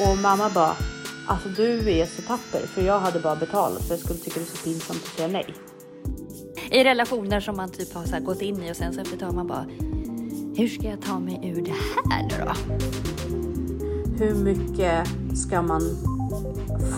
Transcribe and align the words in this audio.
Och 0.00 0.18
mamma 0.18 0.50
bara, 0.54 0.76
alltså 1.26 1.48
du 1.48 1.90
är 1.90 2.06
så 2.06 2.22
tapper 2.22 2.66
för 2.66 2.82
jag 2.82 3.00
hade 3.00 3.20
bara 3.20 3.36
betalat 3.36 3.82
för 3.82 3.94
jag 3.94 4.00
skulle 4.00 4.18
tycka 4.18 4.40
det 4.40 4.46
är 4.46 4.56
så 4.56 4.64
pinsamt 4.64 5.02
att 5.04 5.16
säga 5.16 5.28
nej. 5.28 5.54
I 6.70 6.84
relationer 6.84 7.40
som 7.40 7.56
man 7.56 7.70
typ 7.70 7.94
har 7.94 8.20
gått 8.20 8.42
in 8.42 8.62
i 8.62 8.72
och 8.72 8.76
sen 8.76 8.94
så 8.94 9.00
efter 9.00 9.14
ett 9.14 9.20
tag 9.20 9.34
man 9.34 9.46
bara, 9.46 9.66
hur 10.56 10.68
ska 10.68 10.88
jag 10.88 11.02
ta 11.02 11.18
mig 11.18 11.40
ur 11.44 11.62
det 11.62 11.74
här 12.10 12.22
nu 12.22 12.44
då? 12.44 12.74
Hur 14.24 14.34
mycket 14.34 15.08
ska 15.36 15.62
man 15.62 15.82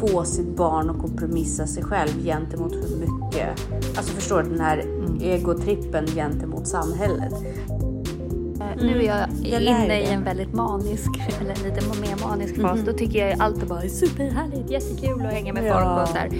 få 0.00 0.24
sitt 0.24 0.56
barn 0.56 0.90
att 0.90 0.98
kompromissa 0.98 1.66
sig 1.66 1.82
själv 1.82 2.24
gentemot 2.24 2.72
hur 2.72 2.96
mycket, 2.96 3.48
alltså 3.96 4.12
förstår 4.12 4.42
du 4.42 4.50
den 4.50 4.60
här 4.60 4.84
egotrippen 5.22 6.06
gentemot 6.06 6.68
samhället. 6.68 7.34
Nu 8.82 8.98
är 8.98 9.26
jag 9.42 9.62
lär 9.62 9.84
inne 9.84 10.00
i 10.00 10.06
en 10.06 10.24
väldigt 10.24 10.52
manisk, 10.54 11.10
eller 11.40 11.54
lite 11.54 12.00
mer 12.00 12.28
manisk 12.28 12.60
fas. 12.60 12.80
Då 12.86 12.92
tycker 12.92 13.26
jag 13.28 13.40
allt 13.40 13.62
är 13.62 13.66
bara 13.66 13.88
superhärligt, 13.88 14.70
jättekul 14.70 15.26
att 15.26 15.32
hänga 15.32 15.52
med 15.52 15.64
Ja. 15.66 15.72
folk 15.74 16.02
och 16.02 16.08
så 16.08 16.14
här. 16.18 16.30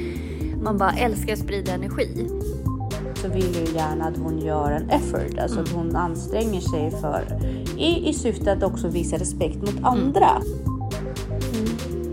Man 0.62 0.78
bara 0.78 0.92
älskar 0.92 1.32
att 1.32 1.38
sprida 1.38 1.72
energi. 1.72 2.28
så 3.14 3.28
vill 3.28 3.54
jag 3.54 3.68
ju 3.68 3.74
gärna 3.74 4.04
att 4.04 4.16
hon 4.16 4.38
gör 4.38 4.70
en 4.70 4.90
effort, 4.90 5.38
alltså 5.42 5.60
att 5.60 5.68
hon 5.68 5.96
anstränger 5.96 6.60
sig 6.60 6.90
för 6.90 7.24
i, 7.78 8.08
i 8.08 8.12
syfte 8.14 8.52
att 8.52 8.62
också 8.62 8.88
visa 8.88 9.16
respekt 9.16 9.56
mot 9.56 9.76
andra. 9.82 10.42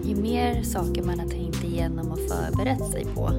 Ju 0.03 0.16
mer 0.16 0.64
saker 0.64 1.03
man 1.03 1.20
har 1.20 1.28
tänkt 1.28 1.64
igenom 1.64 2.12
och 2.12 2.20
förberett 2.20 2.92
sig 2.92 3.05
på, 3.16 3.30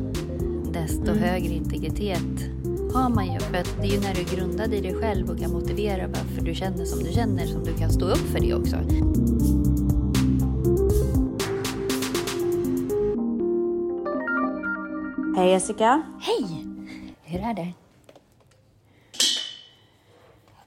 desto 0.72 1.12
högre 1.12 1.52
integritet 1.54 2.50
har 2.96 3.10
man 3.10 3.32
ju. 3.32 3.40
För 3.40 3.56
att 3.56 3.76
det 3.80 3.86
är 3.86 3.90
ju 3.90 4.00
när 4.00 4.14
du 4.14 4.20
är 4.20 4.36
grundad 4.36 4.74
i 4.74 4.80
dig 4.80 4.94
själv 4.94 5.30
och 5.30 5.38
kan 5.38 5.52
motivera 5.52 6.06
varför 6.06 6.40
du 6.40 6.54
känner 6.54 6.84
som 6.84 7.02
du 7.02 7.12
känner 7.12 7.46
som 7.46 7.64
du 7.64 7.74
kan 7.74 7.90
stå 7.90 8.06
upp 8.06 8.18
för 8.32 8.40
det 8.40 8.54
också. 8.54 8.76
Hej 15.36 15.50
Jessica! 15.50 16.02
Hej! 16.20 16.66
Hur 17.22 17.40
är 17.40 17.54
det? 17.54 17.72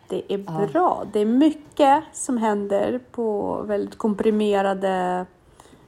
Det 0.10 0.34
är 0.34 0.68
bra. 0.68 1.06
Det 1.14 1.20
är 1.20 1.26
mycket 1.26 2.04
som 2.14 2.38
händer 2.38 3.00
på 3.12 3.62
väldigt 3.62 3.98
komprimerade 3.98 5.26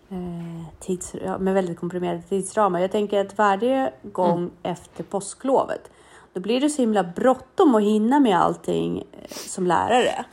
eh, 0.09 0.79
tids, 0.79 1.15
med 1.39 1.53
väldigt 1.53 1.79
komprimerade 1.79 2.21
tidsramar. 2.21 2.79
Jag 2.79 2.91
tänker 2.91 3.25
att 3.25 3.37
varje 3.37 3.93
gång 4.03 4.51
efter 4.63 5.03
påsklovet 5.03 5.91
då 6.33 6.39
blir 6.39 6.61
det 6.61 6.69
så 6.69 6.81
himla 6.81 7.03
bråttom 7.03 7.75
att 7.75 7.83
hinna 7.83 8.19
med 8.19 8.37
allting 8.39 8.97
eh, 8.97 9.27
som 9.29 9.67
lärare. 9.67 10.25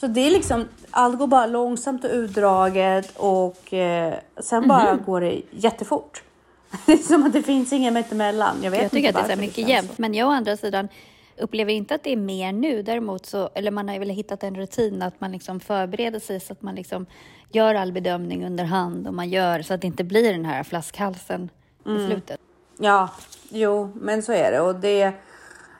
Så 0.00 0.06
det 0.06 0.20
är 0.20 0.30
liksom, 0.30 0.64
allt 0.90 1.18
går 1.18 1.26
bara 1.26 1.46
långsamt 1.46 2.04
och 2.04 2.10
utdraget 2.10 3.16
och 3.16 3.74
eh, 3.74 4.14
sen 4.40 4.68
bara 4.68 4.96
går 4.96 5.20
det 5.20 5.42
jättefort. 5.50 6.22
Det 6.86 6.92
är 6.92 6.96
som 6.96 7.26
att 7.26 7.32
det 7.32 7.42
finns 7.42 7.72
inget 7.72 7.92
mittemellan. 7.92 8.56
Jag 8.62 8.70
vet 8.70 8.82
Jag 8.82 8.90
tycker 8.90 9.08
inte 9.08 9.20
att 9.20 9.26
det 9.26 9.32
är 9.32 9.36
så 9.36 9.40
mycket 9.40 9.68
jämnt. 9.68 9.98
Men 9.98 10.14
jag 10.14 10.28
å 10.28 10.30
andra 10.30 10.56
sidan 10.56 10.88
upplever 11.36 11.72
inte 11.72 11.94
att 11.94 12.02
det 12.02 12.12
är 12.12 12.16
mer 12.16 12.52
nu. 12.52 12.82
Däremot 12.82 13.26
så, 13.26 13.50
eller 13.54 13.70
man 13.70 13.88
har 13.88 13.94
ju 13.94 13.98
väl 13.98 14.10
hittat 14.10 14.42
en 14.42 14.56
rutin 14.56 15.02
att 15.02 15.20
man 15.20 15.32
liksom 15.32 15.60
förbereder 15.60 16.20
sig 16.20 16.40
så 16.40 16.52
att 16.52 16.62
man 16.62 16.74
liksom 16.74 17.06
gör 17.52 17.74
all 17.74 17.92
bedömning 17.92 18.46
under 18.46 18.64
hand 18.64 19.08
och 19.08 19.14
man 19.14 19.28
gör 19.28 19.62
så 19.62 19.74
att 19.74 19.80
det 19.80 19.86
inte 19.86 20.04
blir 20.04 20.32
den 20.32 20.44
här 20.44 20.62
flaskhalsen 20.62 21.50
i 21.86 22.06
slutet. 22.06 22.40
Ja, 22.78 23.10
jo, 23.48 23.92
men 23.94 24.22
så 24.22 24.32
är 24.32 24.52
det. 24.52 24.60
Och 24.60 24.74
det 24.74 25.12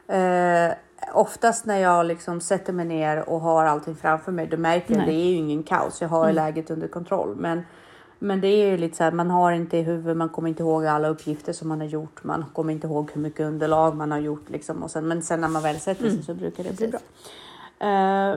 eh, 0.09 0.73
oftast 1.15 1.67
när 1.67 1.79
jag 1.79 2.07
liksom 2.07 2.41
sätter 2.41 2.73
mig 2.73 2.85
ner 2.85 3.29
och 3.29 3.41
har 3.41 3.65
allting 3.65 3.97
framför 3.97 4.33
mig, 4.33 4.47
då 4.47 4.57
märker 4.57 4.95
jag 4.95 5.01
att 5.01 5.07
det 5.07 5.13
är 5.13 5.31
ju 5.31 5.37
ingen 5.37 5.63
kaos. 5.63 6.01
Jag 6.01 6.09
har 6.09 6.33
läget 6.33 6.71
under 6.71 6.89
kontroll. 6.89 7.37
Men, 7.37 7.63
men 8.19 8.41
det 8.41 8.49
är 8.49 8.71
ju 8.71 8.77
lite 8.77 8.97
så 8.97 9.05
här, 9.05 9.13
man 9.13 9.31
har 9.31 9.53
inte 9.53 9.77
i 9.77 9.83
huvudet, 9.83 10.17
man 10.17 10.29
kommer 10.29 10.49
inte 10.49 10.63
ihåg 10.63 10.87
alla 10.87 11.09
uppgifter 11.09 11.53
som 11.53 11.69
man 11.69 11.81
har 11.81 11.89
gjort. 11.89 12.25
Man 12.25 12.45
kommer 12.53 12.73
inte 12.73 12.87
ihåg 12.87 13.11
hur 13.15 13.21
mycket 13.21 13.41
underlag 13.41 13.97
man 13.97 14.11
har 14.11 14.19
gjort 14.19 14.51
liksom. 14.51 14.83
Och 14.83 14.91
sen, 14.91 15.09
men 15.09 15.23
sen 15.23 15.41
när 15.41 15.49
man 15.49 15.63
väl 15.63 15.81
sätter 15.81 16.11
sig 16.11 16.23
så 16.23 16.35
brukar 16.35 16.65
det 16.65 16.77
bli 16.77 16.89
bra. 16.89 17.01
Eh, 17.81 18.31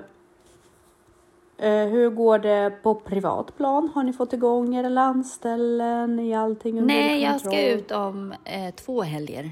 eh, 1.57 1.87
hur 1.87 2.09
går 2.09 2.39
det 2.39 2.73
på 2.83 2.95
privat 2.95 3.57
plan? 3.57 3.89
Har 3.95 4.03
ni 4.03 4.13
fått 4.13 4.33
igång 4.33 4.75
era 4.75 4.89
landställen? 4.89 6.19
Är 6.19 6.37
allting 6.37 6.79
under 6.79 6.95
Nej, 6.95 7.23
jag 7.23 7.31
kontroll? 7.33 7.53
ska 7.53 7.67
ut 7.67 7.91
om 7.91 8.33
eh, 8.43 8.75
två 8.75 9.01
helger 9.01 9.51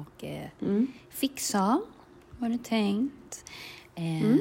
och 0.00 0.24
eh, 0.24 0.48
fixa 1.10 1.80
vad 2.38 2.50
det 2.50 2.58
tänkt. 2.64 3.44
Eh, 3.94 4.36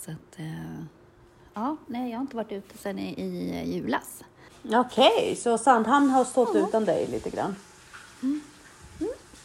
Så 0.00 0.10
att, 0.10 0.38
eh, 0.38 0.82
ja, 1.54 1.76
nej, 1.86 2.10
jag 2.10 2.16
har 2.18 2.22
inte 2.22 2.36
varit 2.36 2.52
ute 2.52 2.78
sedan 2.78 2.98
i, 2.98 3.20
i 3.20 3.74
julas. 3.74 4.22
Okej, 4.64 5.36
så 5.36 5.58
Sandhamn 5.58 6.10
har 6.10 6.24
stått 6.24 6.56
utan 6.56 6.84
dig 6.84 7.06
lite 7.10 7.30
grann? 7.30 7.56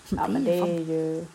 Ja, 0.09 0.28
men 0.28 0.44
det 0.44 0.53
är 0.53 0.80
ju... 0.80 1.26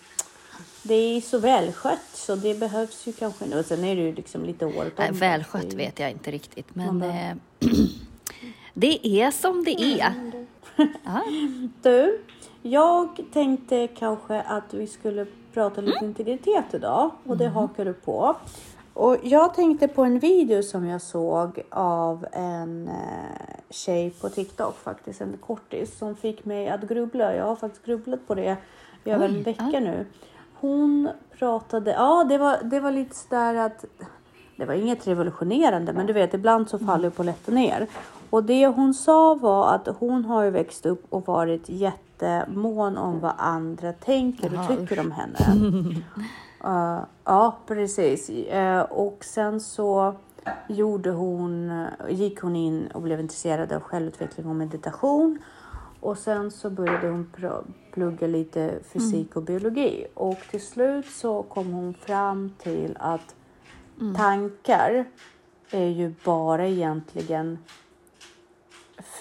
Det 0.83 0.95
är 0.95 1.21
så 1.21 1.39
välskött 1.39 2.11
så 2.15 2.37
det 2.37 2.55
behövs 2.55 3.07
ju 3.07 3.12
kanske 3.12 3.47
nu. 3.47 3.62
Sen 3.62 3.85
är 3.85 3.97
det 3.97 4.03
ju 4.03 4.15
liksom 4.15 4.45
lite 4.45 4.67
året 4.67 4.99
om. 4.99 5.05
välskött 5.12 5.73
vet 5.73 5.99
jag 5.99 6.11
inte 6.11 6.31
riktigt, 6.31 6.75
men 6.75 7.03
eh, 7.03 7.37
det 8.75 9.07
är 9.23 9.31
som 9.31 9.65
det 9.65 9.83
är. 10.01 10.15
Ja. 11.05 11.23
Du, 11.83 12.21
jag 12.62 13.21
tänkte 13.32 13.87
kanske 13.87 14.43
att 14.43 14.75
vi 14.75 14.87
skulle 14.87 15.26
prata 15.54 15.81
lite 15.81 16.04
integritet 16.04 16.75
idag 16.75 17.10
och 17.26 17.37
det 17.37 17.48
hakar 17.48 17.84
du 17.84 17.93
på. 17.93 18.37
Och 18.94 19.16
jag 19.22 19.54
tänkte 19.54 19.88
på 19.88 20.04
en 20.04 20.19
video 20.19 20.62
som 20.62 20.87
jag 20.87 21.03
såg 21.03 21.62
av 21.70 22.26
en 22.32 22.88
eh, 22.88 23.56
tjej 23.70 24.10
på 24.10 24.28
TikTok 24.28 24.76
faktiskt, 24.78 25.20
en 25.20 25.37
kortis 25.47 25.99
som 25.99 26.16
fick 26.16 26.44
mig 26.44 26.69
att 26.69 26.82
grubbla. 26.82 27.34
Jag 27.34 27.44
har 27.44 27.56
faktiskt 27.56 27.84
grubblat 27.84 28.26
på 28.26 28.34
det 28.34 28.56
i 29.04 29.10
över 29.10 29.28
en 29.28 29.43
vecka 29.43 29.70
ja. 29.72 29.81
nu. 29.81 30.06
Hon 30.60 31.09
pratade, 31.38 31.91
ja 31.91 32.25
det 32.28 32.38
var, 32.38 32.59
det 32.62 32.81
var 32.81 32.91
lite 32.91 33.15
sådär 33.16 33.54
att 33.54 33.84
det 34.56 34.65
var 34.65 34.75
inget 34.75 35.06
revolutionerande, 35.06 35.93
men 35.93 36.06
du 36.06 36.12
vet 36.12 36.34
ibland 36.34 36.69
så 36.69 36.78
faller 36.78 37.10
polletten 37.10 37.54
ner. 37.54 37.87
Och 38.31 38.44
det 38.44 38.66
hon 38.66 38.94
sa 38.94 39.34
var 39.34 39.75
att 39.75 39.88
hon 39.99 40.25
har 40.25 40.43
ju 40.43 40.50
växt 40.50 40.87
upp 40.87 41.06
och 41.09 41.26
varit 41.26 41.69
jättemån 42.20 42.98
om 42.98 43.20
vad 43.20 43.32
andra 43.38 43.92
tänker 43.92 44.50
Jaha, 44.50 44.62
och 44.62 44.78
tycker 44.78 45.00
om 45.00 45.12
henne. 45.12 46.03
Eh, 46.64 47.00
ja, 47.25 47.58
precis. 47.66 48.31
Eh, 48.31 48.81
och 48.81 49.25
sen 49.25 49.60
så 49.60 50.14
gjorde 50.69 51.10
hon, 51.10 51.84
gick 52.08 52.41
hon 52.41 52.56
in 52.56 52.86
och 52.94 53.03
blev 53.03 53.20
intresserad 53.20 53.72
av 53.72 53.81
självutveckling 53.81 54.47
och 54.47 54.56
meditation. 54.56 55.38
Och 56.00 56.19
sen 56.19 56.50
så 56.50 56.70
började 56.70 57.08
hon 57.08 57.32
plugga 57.92 58.26
lite 58.26 58.78
fysik 58.92 59.37
och 59.37 59.42
biologi. 59.42 60.06
Och 60.14 60.38
till 60.50 60.66
slut 60.66 61.06
så 61.06 61.42
kom 61.42 61.72
hon 61.72 61.94
fram 61.94 62.52
till 62.58 62.97
att 63.00 63.34
tankar 64.16 65.04
är 65.70 65.88
ju 65.88 66.14
bara 66.25 66.66
egentligen 66.66 67.58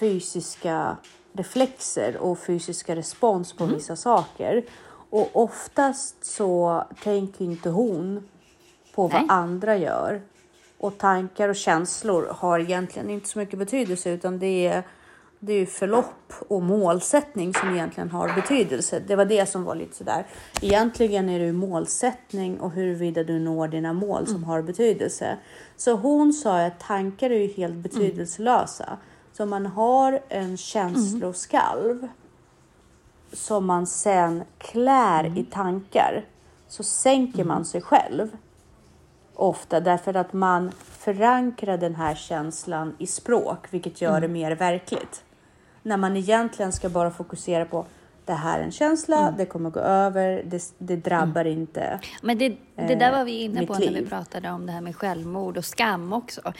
fysiska 0.00 0.96
reflexer 1.32 2.16
och 2.16 2.38
fysiska 2.38 2.96
respons 2.96 3.52
på 3.52 3.64
vissa 3.64 3.96
saker. 3.96 4.64
Och 5.10 5.30
oftast 5.32 6.24
så 6.24 6.84
tänker 7.02 7.44
inte 7.44 7.70
hon 7.70 8.28
på 8.94 9.02
vad 9.02 9.12
Nej. 9.12 9.26
andra 9.28 9.76
gör. 9.76 10.20
Och 10.78 10.98
tankar 10.98 11.48
och 11.48 11.56
känslor 11.56 12.26
har 12.30 12.58
egentligen 12.58 13.10
inte 13.10 13.28
så 13.28 13.38
mycket 13.38 13.58
betydelse 13.58 14.10
utan 14.10 14.38
det 14.38 14.66
är, 14.66 14.82
det 15.38 15.52
är 15.52 15.66
förlopp 15.66 16.32
och 16.48 16.62
målsättning 16.62 17.54
som 17.54 17.74
egentligen 17.74 18.10
har 18.10 18.34
betydelse. 18.34 19.02
Det 19.06 19.16
var 19.16 19.24
det 19.24 19.46
som 19.46 19.64
var 19.64 19.74
lite 19.74 19.96
sådär. 19.96 20.26
Egentligen 20.60 21.28
är 21.28 21.40
det 21.40 21.52
målsättning 21.52 22.60
och 22.60 22.70
huruvida 22.70 23.24
du 23.24 23.38
når 23.38 23.68
dina 23.68 23.92
mål 23.92 24.26
som 24.26 24.44
har 24.44 24.62
betydelse. 24.62 25.36
Så 25.76 25.92
hon 25.92 26.32
sa 26.32 26.60
att 26.66 26.80
tankar 26.80 27.30
är 27.30 27.38
ju 27.38 27.52
helt 27.52 27.74
betydelselösa. 27.74 28.98
Så 29.40 29.46
man 29.46 29.66
har 29.66 30.20
en 30.28 30.56
känsloskalv 30.56 32.08
som 33.32 33.66
man 33.66 33.86
sen 33.86 34.42
klär 34.58 35.38
i 35.38 35.44
tankar 35.44 36.24
så 36.68 36.82
sänker 36.82 37.44
man 37.44 37.64
sig 37.64 37.80
själv. 37.80 38.28
Ofta 39.34 39.80
därför 39.80 40.14
att 40.14 40.32
man 40.32 40.72
förankrar 40.82 41.78
den 41.78 41.94
här 41.94 42.14
känslan 42.14 42.96
i 42.98 43.06
språk, 43.06 43.66
vilket 43.70 44.00
gör 44.00 44.20
det 44.20 44.28
mer 44.28 44.52
verkligt. 44.52 45.24
När 45.82 45.96
man 45.96 46.16
egentligen 46.16 46.72
ska 46.72 46.88
bara 46.88 47.10
fokusera 47.10 47.64
på 47.64 47.86
det 48.24 48.32
här 48.32 48.60
är 48.60 48.64
en 48.64 48.72
känsla, 48.72 49.34
det 49.38 49.46
kommer 49.46 49.70
gå 49.70 49.80
över, 49.80 50.42
det, 50.46 50.74
det 50.78 50.96
drabbar 50.96 51.44
inte. 51.44 52.00
Men 52.22 52.38
det, 52.38 52.56
det 52.74 52.94
där 52.94 53.12
var 53.12 53.24
vi 53.24 53.38
Eh, 53.38 53.44
inne 53.44 53.66
på 53.66 53.74
när 53.74 53.92
vi 53.92 54.06
pratade 54.06 54.50
om 54.50 54.66
det 54.66 54.72
här 54.72 54.80
med 54.80 54.96
självmord 54.96 55.56
och 55.56 55.64
skam 55.64 56.12
också. 56.12 56.52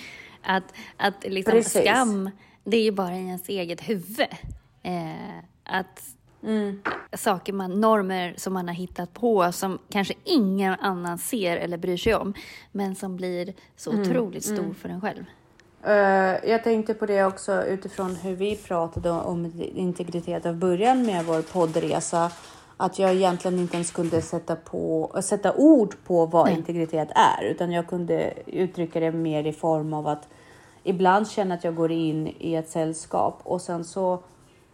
Att, 0.43 0.65
att 0.97 1.25
liksom 1.25 1.53
Precis. 1.53 1.83
skam, 1.83 2.31
det 2.71 2.77
är 2.77 2.83
ju 2.83 2.91
bara 2.93 3.17
i 3.17 3.27
ens 3.27 3.49
eget 3.49 3.81
huvud. 3.89 4.27
Eh, 4.83 5.39
att 5.65 6.01
Mm. 6.43 6.83
saker 7.17 7.53
man, 7.53 7.81
normer 7.81 8.35
som 8.37 8.53
man 8.53 8.69
har 8.69 8.75
hittat 8.75 9.15
på 9.15 9.53
som 9.53 9.79
kanske 9.89 10.15
ingen 10.25 10.75
annan 10.81 11.19
ser 11.19 11.57
eller 11.57 11.77
bryr 11.77 11.97
sig 11.97 12.15
om, 12.15 12.35
men 12.73 12.95
som 12.95 13.17
blir 13.17 13.55
så 13.77 13.91
Mm, 13.93 14.03
otroligt 14.03 14.45
stor 14.45 14.75
för 14.75 14.89
en 14.89 15.01
själv. 15.01 15.25
Eh, 15.85 16.51
jag 16.51 16.65
tänkte 16.65 16.95
på 16.95 17.07
det 17.07 17.25
också 17.25 17.65
utifrån 17.65 18.17
hur 18.17 18.35
vi 18.37 18.57
pratade 18.57 19.11
om 19.11 19.53
integritet 19.75 20.47
av 20.47 20.55
början 20.57 21.07
med 21.07 21.25
vår 21.25 21.43
poddresa. 21.43 22.31
Att 22.77 22.99
jag 22.99 23.15
egentligen 23.15 23.59
inte 23.59 23.75
ens 23.75 23.91
kunde 23.91 24.23
sätta, 24.23 24.57
på, 24.57 25.11
sätta 25.23 25.55
ord 25.55 25.95
på 26.07 26.27
vad 26.27 26.47
Nej. 26.47 26.57
integritet 26.57 27.09
är, 27.15 27.45
utan 27.45 27.73
jag 27.73 27.87
kunde 27.87 28.33
uttrycka 28.47 29.01
det 29.01 29.13
mer 29.13 29.47
i 29.47 29.53
form 29.53 29.93
av 29.93 30.07
att 30.07 30.29
ibland 30.85 31.29
känna 31.29 31.55
att 31.55 31.65
jag 31.65 31.75
går 31.75 31.93
in 31.93 32.35
i 32.39 32.55
ett 32.55 32.69
sällskap 32.69 33.41
och 33.43 33.63
sen 33.63 33.85
så 33.85 34.23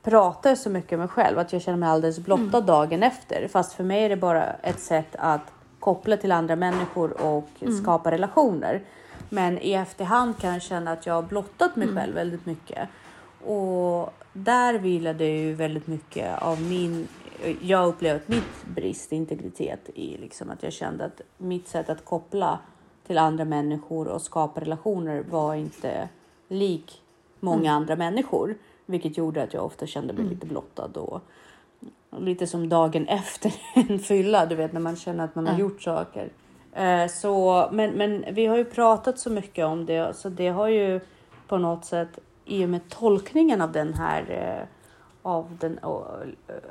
pratar 0.03 0.51
jag 0.51 0.59
så 0.59 0.71
mycket 0.71 0.91
med 0.91 0.99
mig 0.99 1.09
själv 1.09 1.39
att 1.39 1.53
jag 1.53 1.63
känner 1.63 1.79
mig 1.79 1.89
alldeles 1.89 2.19
blottad 2.19 2.61
dagen 2.61 3.03
efter. 3.03 3.49
Fast 3.49 3.73
för 3.73 3.85
mig 3.85 4.05
är 4.05 4.09
det 4.09 4.17
bara 4.17 4.53
ett 4.53 4.81
sätt 4.81 5.17
att 5.19 5.53
koppla 5.81 6.17
till 6.17 6.33
andra 6.33 6.57
människor 6.57 7.23
och 7.23 7.49
skapa 7.83 8.11
relationer. 8.11 8.83
Men 9.29 9.59
i 9.59 9.73
efterhand 9.73 10.39
kan 10.39 10.53
jag 10.53 10.63
känna 10.63 10.93
att 10.93 11.07
jag 11.07 11.15
har 11.15 11.23
blottat 11.23 11.77
mig 11.77 11.89
själv 11.89 12.15
väldigt 12.15 12.47
mycket. 12.47 12.89
Och 13.45 14.13
där 14.33 14.75
vilade 14.75 15.25
ju 15.25 15.55
väldigt 15.55 15.87
mycket 15.87 16.43
av 16.43 16.63
min... 16.63 17.09
Jag 17.61 17.89
upplevde 17.89 18.23
mitt 18.27 18.65
brist 18.75 19.13
i 19.13 19.17
integritet 19.17 19.91
i 19.95 20.17
liksom 20.17 20.51
att 20.51 20.63
jag 20.63 20.73
kände 20.73 21.05
att 21.05 21.21
mitt 21.39 21.69
sätt 21.69 21.91
att 21.91 22.05
koppla 22.05 22.59
till 23.07 23.19
andra 23.19 23.45
människor 23.45 24.09
och 24.09 24.23
skapa 24.23 24.61
relationer 24.61 25.25
var 25.31 25.55
inte 25.55 26.09
lik 26.49 27.03
många 27.41 27.73
andra 27.73 27.97
människor. 27.97 28.55
Vilket 28.87 29.17
gjorde 29.17 29.43
att 29.43 29.55
jag 29.55 29.65
ofta 29.65 29.87
kände 29.87 30.13
mig 30.13 30.25
lite 30.25 30.47
blottad 30.47 30.91
och 30.95 31.21
lite 32.19 32.47
som 32.47 32.69
dagen 32.69 33.09
efter 33.09 33.55
en 33.75 33.99
fylla, 33.99 34.47
du 34.47 34.55
vet 34.55 34.73
när 34.73 34.81
man 34.81 34.97
känner 34.97 35.25
att 35.25 35.35
man 35.35 35.47
har 35.47 35.59
gjort 35.59 35.83
saker. 35.83 36.31
Eh, 36.73 37.07
så, 37.07 37.69
men, 37.73 37.91
men 37.91 38.25
vi 38.33 38.47
har 38.47 38.57
ju 38.57 38.65
pratat 38.65 39.19
så 39.19 39.31
mycket 39.31 39.67
om 39.67 39.87
det, 39.87 40.17
så 40.17 40.29
det 40.29 40.49
har 40.49 40.69
ju 40.69 41.01
på 41.49 41.59
något 41.59 41.85
sätt 41.85 42.19
i 42.45 42.65
och 42.65 42.69
med 42.69 42.89
tolkningen 42.89 43.61
av 43.61 43.73
den 43.73 43.95
här 43.95 44.31
eh, 44.31 44.69
av 45.23 45.57
den, 45.61 45.79
av, 45.79 46.07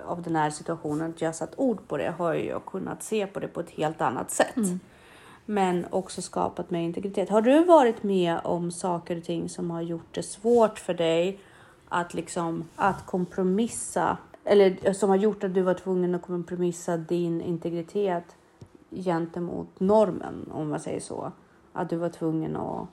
av 0.06 0.22
den 0.22 0.36
här 0.36 0.50
situationen, 0.50 1.10
att 1.10 1.22
jag 1.22 1.36
satt 1.36 1.54
ord 1.58 1.88
på 1.88 1.98
det, 1.98 2.14
har 2.18 2.34
jag 2.34 2.66
kunnat 2.66 3.04
se 3.04 3.28
på 3.28 3.40
det 3.40 3.48
på 3.48 3.60
ett 3.60 3.70
helt 3.70 4.02
annat 4.02 4.32
sätt. 4.32 4.56
Men 5.46 5.86
också 5.90 6.22
skapat 6.22 6.72
mig 6.72 6.84
integritet. 6.84 7.30
Har 7.30 7.42
du 7.42 7.64
varit 7.64 8.04
med 8.04 8.40
om 8.44 8.72
saker 8.72 9.18
och 9.18 9.24
ting 9.24 9.50
som 9.50 9.72
har 9.72 9.82
gjort 9.82 10.16
det 10.16 10.24
svårt 10.24 10.80
för 10.80 10.94
dig 10.94 11.40
att 11.90 12.14
liksom 12.14 12.64
att 12.76 13.06
kompromissa 13.06 14.18
eller 14.44 14.94
som 14.94 15.10
har 15.10 15.16
gjort 15.16 15.44
att 15.44 15.54
du 15.54 15.62
var 15.62 15.74
tvungen 15.74 16.16
att 16.16 16.22
kompromissa 16.22 16.98
din 16.98 17.42
integritet 17.42 18.24
gentemot 18.90 19.80
normen, 19.80 20.50
om 20.52 20.70
man 20.70 20.80
säger 20.80 21.00
så. 21.00 21.32
Att 21.74 21.90
du 21.90 21.96
var 21.96 22.10
tvungen 22.10 22.56
att 22.56 22.88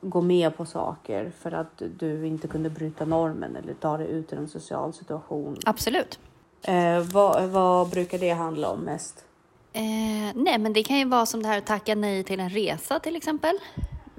gå 0.00 0.20
med 0.20 0.56
på 0.56 0.64
saker 0.64 1.32
för 1.38 1.52
att 1.52 1.82
du 1.98 2.26
inte 2.26 2.48
kunde 2.48 2.70
bryta 2.70 3.04
normen 3.04 3.56
eller 3.56 3.74
ta 3.74 3.96
dig 3.96 4.08
ut 4.08 4.32
ur 4.32 4.38
en 4.38 4.48
social 4.48 4.92
situation. 4.92 5.56
Absolut. 5.66 6.18
Eh, 6.62 7.00
vad, 7.00 7.48
vad 7.48 7.90
brukar 7.90 8.18
det 8.18 8.30
handla 8.30 8.70
om 8.70 8.80
mest? 8.80 9.24
Eh, 9.72 9.82
nej, 10.34 10.58
men 10.58 10.72
det 10.72 10.82
kan 10.82 10.98
ju 10.98 11.04
vara 11.04 11.26
som 11.26 11.42
det 11.42 11.48
här 11.48 11.58
att 11.58 11.66
tacka 11.66 11.94
nej 11.94 12.24
till 12.24 12.40
en 12.40 12.50
resa 12.50 13.00
till 13.00 13.16
exempel. 13.16 13.56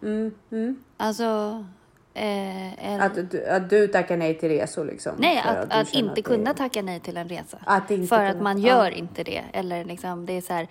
Mm, 0.01 0.31
mm. 0.51 0.83
Alltså... 0.97 1.65
Eh, 2.13 2.85
en, 2.93 3.01
Att, 3.01 3.31
du, 3.31 3.45
att 3.47 3.69
du 3.69 3.87
tackar 3.87 4.17
nej 4.17 4.37
till 4.39 4.49
resor 4.49 4.85
liksom? 4.85 5.11
nej, 5.17 5.37
att, 5.45 5.73
att 5.73 5.89
känner 5.89 6.03
inte 6.03 6.15
det- 6.15 6.21
kunna 6.21 6.53
tacka 6.53 6.81
nej 6.81 6.99
till 6.99 7.17
en 7.17 7.29
resa. 7.29 7.57
Att 7.65 7.91
inte 7.91 8.07
För 8.07 8.23
att 8.25 8.31
kunna- 8.31 8.43
man 8.43 8.61
ja. 8.61 8.67
gör 8.67 8.91
inte 8.91 9.23
det. 9.23 9.43
Eller 9.53 9.85
liksom, 9.85 10.25
det 10.25 10.33
är 10.33 10.41
så 10.41 10.53
här... 10.53 10.67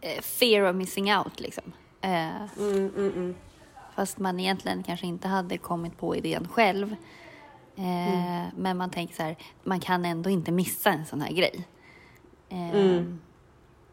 eh, 0.00 0.20
Fear 0.22 0.70
of 0.70 0.76
missing 0.76 1.16
out 1.16 1.40
liksom. 1.40 1.72
Eh, 2.00 2.26
Mm, 2.58 2.76
mm, 2.96 3.12
mm. 3.16 3.34
Fast 3.94 4.18
man 4.18 4.40
egentligen 4.40 4.82
kanske 4.82 5.06
inte 5.06 5.28
hade 5.28 5.58
kommit 5.58 5.98
på 5.98 6.16
idén 6.16 6.48
själv. 6.48 6.96
Eh, 7.76 8.14
Mm. 8.14 8.46
Men 8.56 8.76
man 8.76 8.90
tänker 8.90 9.14
så 9.14 9.22
här, 9.22 9.36
man 9.64 9.80
kan 9.80 10.04
ändå 10.04 10.30
inte 10.30 10.52
missa 10.52 10.90
en 10.90 11.06
sån 11.06 11.20
här 11.20 11.32
grej. 11.32 11.66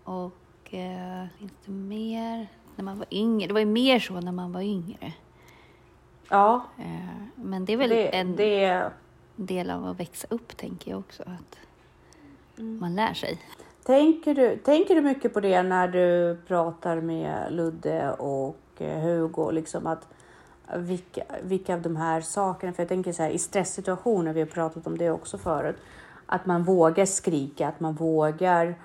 Och 0.09 0.73
eh, 0.73 1.25
finns 1.39 1.51
det 1.65 1.71
mer? 1.71 2.47
När 2.75 2.83
man 2.85 2.97
var 2.97 3.07
yngre. 3.11 3.47
Det 3.47 3.53
var 3.53 3.59
ju 3.59 3.65
mer 3.65 3.99
så 3.99 4.13
när 4.19 4.31
man 4.31 4.51
var 4.51 4.61
yngre. 4.61 5.13
Ja, 6.29 6.65
Eh, 6.77 7.15
men 7.35 7.65
det 7.65 7.73
är 7.73 7.77
väl 7.77 7.89
det, 7.89 8.15
en 8.17 8.35
det, 8.35 8.89
del 9.35 9.69
av 9.69 9.85
att 9.85 9.99
växa 9.99 10.27
upp, 10.29 10.57
tänker 10.57 10.91
jag 10.91 10.99
också. 10.99 11.23
Att 11.23 11.57
Mm. 12.59 12.79
man 12.79 12.95
lär 12.95 13.13
sig. 13.13 13.37
Tänker 13.83 14.35
du, 14.35 14.57
tänker 14.57 14.95
du 14.95 15.01
mycket 15.01 15.33
på 15.33 15.39
det 15.39 15.63
när 15.63 15.87
du 15.87 16.37
pratar 16.47 17.01
med 17.01 17.53
Ludde 17.53 18.11
och 18.11 18.57
eh, 18.77 18.99
Hugo? 18.99 19.51
Liksom 19.51 19.87
att 19.87 20.07
vilka, 20.77 21.23
vilka 21.43 21.73
av 21.73 21.81
de 21.81 21.95
här 21.95 22.21
sakerna, 22.21 22.73
för 22.73 22.83
jag 22.83 22.87
tänker 22.89 23.11
så 23.11 23.23
här 23.23 23.29
i 23.29 23.37
stresssituationer, 23.37 24.33
vi 24.33 24.39
har 24.39 24.47
pratat 24.47 24.87
om 24.87 24.97
det 24.97 25.11
också 25.11 25.37
förut, 25.37 25.77
att 26.25 26.45
man 26.45 26.63
vågar 26.63 27.05
skrika, 27.05 27.67
att 27.67 27.79
man 27.79 27.93
vågar 27.93 28.75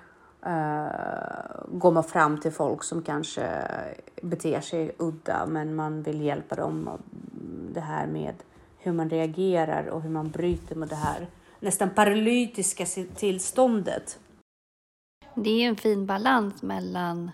uh, 0.47 1.79
gå 1.79 2.03
fram 2.03 2.41
till 2.41 2.53
folk 2.53 2.85
som 2.85 3.03
kanske 3.03 3.69
beter 4.23 4.61
sig 4.61 4.95
udda, 4.99 5.47
men 5.47 5.75
man 5.75 6.03
vill 6.03 6.21
hjälpa 6.21 6.55
dem. 6.55 6.91
Det 7.75 7.81
här 7.81 8.07
med 8.07 8.35
hur 8.79 8.93
man 8.93 9.11
reagerar 9.11 9.87
och 9.87 10.03
hur 10.03 10.11
man 10.11 10.31
bryter 10.31 10.77
med 10.77 10.89
det 10.89 10.97
här 10.97 11.27
nästan 11.61 11.91
paralytiska 11.91 12.87
tillståndet. 13.17 14.19
Det 15.35 15.51
är 15.51 15.69
en 15.69 15.77
fin 15.77 16.07
balans 16.07 16.63
mellan 16.63 17.31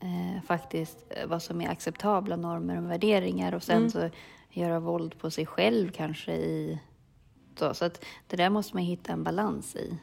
eh, 0.00 0.42
faktiskt 0.42 1.06
eh, 1.08 1.26
vad 1.26 1.42
som 1.42 1.60
är 1.60 1.68
acceptabla 1.68 2.36
normer 2.36 2.78
och 2.78 2.90
värderingar 2.90 3.54
och 3.54 3.62
sen 3.62 3.76
Mm. 3.76 3.90
så 3.90 4.10
göra 4.50 4.80
våld 4.80 5.18
på 5.18 5.30
sig 5.30 5.46
själv 5.46 5.90
kanske 5.90 6.32
i... 6.32 6.80
Så, 7.58 7.74
så 7.74 7.84
att 7.84 8.04
det 8.26 8.36
där 8.36 8.50
måste 8.50 8.76
man 8.76 8.84
hitta 8.84 9.12
en 9.12 9.24
balans 9.24 9.76
i. 9.76 9.98